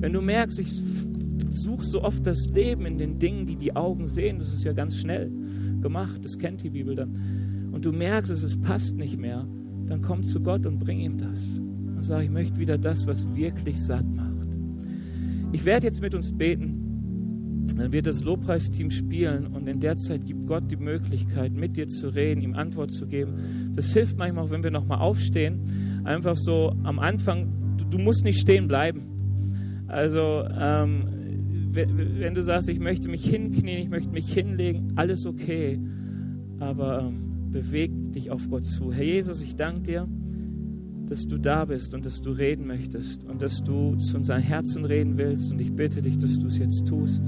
[0.00, 0.72] Wenn du merkst, ich
[1.50, 4.72] suche so oft das Leben in den Dingen, die die Augen sehen, das ist ja
[4.72, 5.30] ganz schnell
[5.80, 9.46] gemacht, das kennt die Bibel dann, und du merkst, es passt nicht mehr,
[9.86, 11.40] dann komm zu Gott und bring ihm das
[11.98, 14.46] und sage, ich möchte wieder das, was wirklich satt macht.
[15.50, 20.24] Ich werde jetzt mit uns beten, dann wird das Lobpreisteam spielen und in der Zeit
[20.24, 23.72] gibt Gott die Möglichkeit, mit dir zu reden, ihm Antwort zu geben.
[23.74, 28.22] Das hilft manchmal auch, wenn wir nochmal aufstehen, einfach so am Anfang, du, du musst
[28.22, 29.82] nicht stehen bleiben.
[29.88, 31.02] Also, ähm,
[31.72, 35.80] wenn du sagst, ich möchte mich hinknien, ich möchte mich hinlegen, alles okay,
[36.60, 38.92] aber ähm, beweg dich auf Gott zu.
[38.92, 40.08] Herr Jesus, ich danke dir
[41.08, 44.84] dass du da bist und dass du reden möchtest und dass du zu unseren Herzen
[44.84, 45.50] reden willst.
[45.50, 47.22] Und ich bitte dich, dass du es jetzt tust.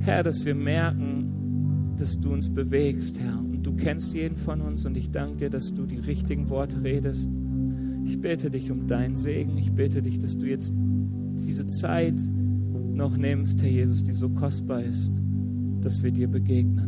[0.00, 3.38] Herr, dass wir merken, dass du uns bewegst, Herr.
[3.38, 6.82] Und du kennst jeden von uns und ich danke dir, dass du die richtigen Worte
[6.82, 7.28] redest.
[8.04, 9.56] Ich bitte dich um deinen Segen.
[9.56, 10.72] Ich bitte dich, dass du jetzt
[11.36, 12.18] diese Zeit
[12.98, 15.12] noch nimmst, Herr Jesus, die so kostbar ist,
[15.80, 16.87] dass wir dir begegnen.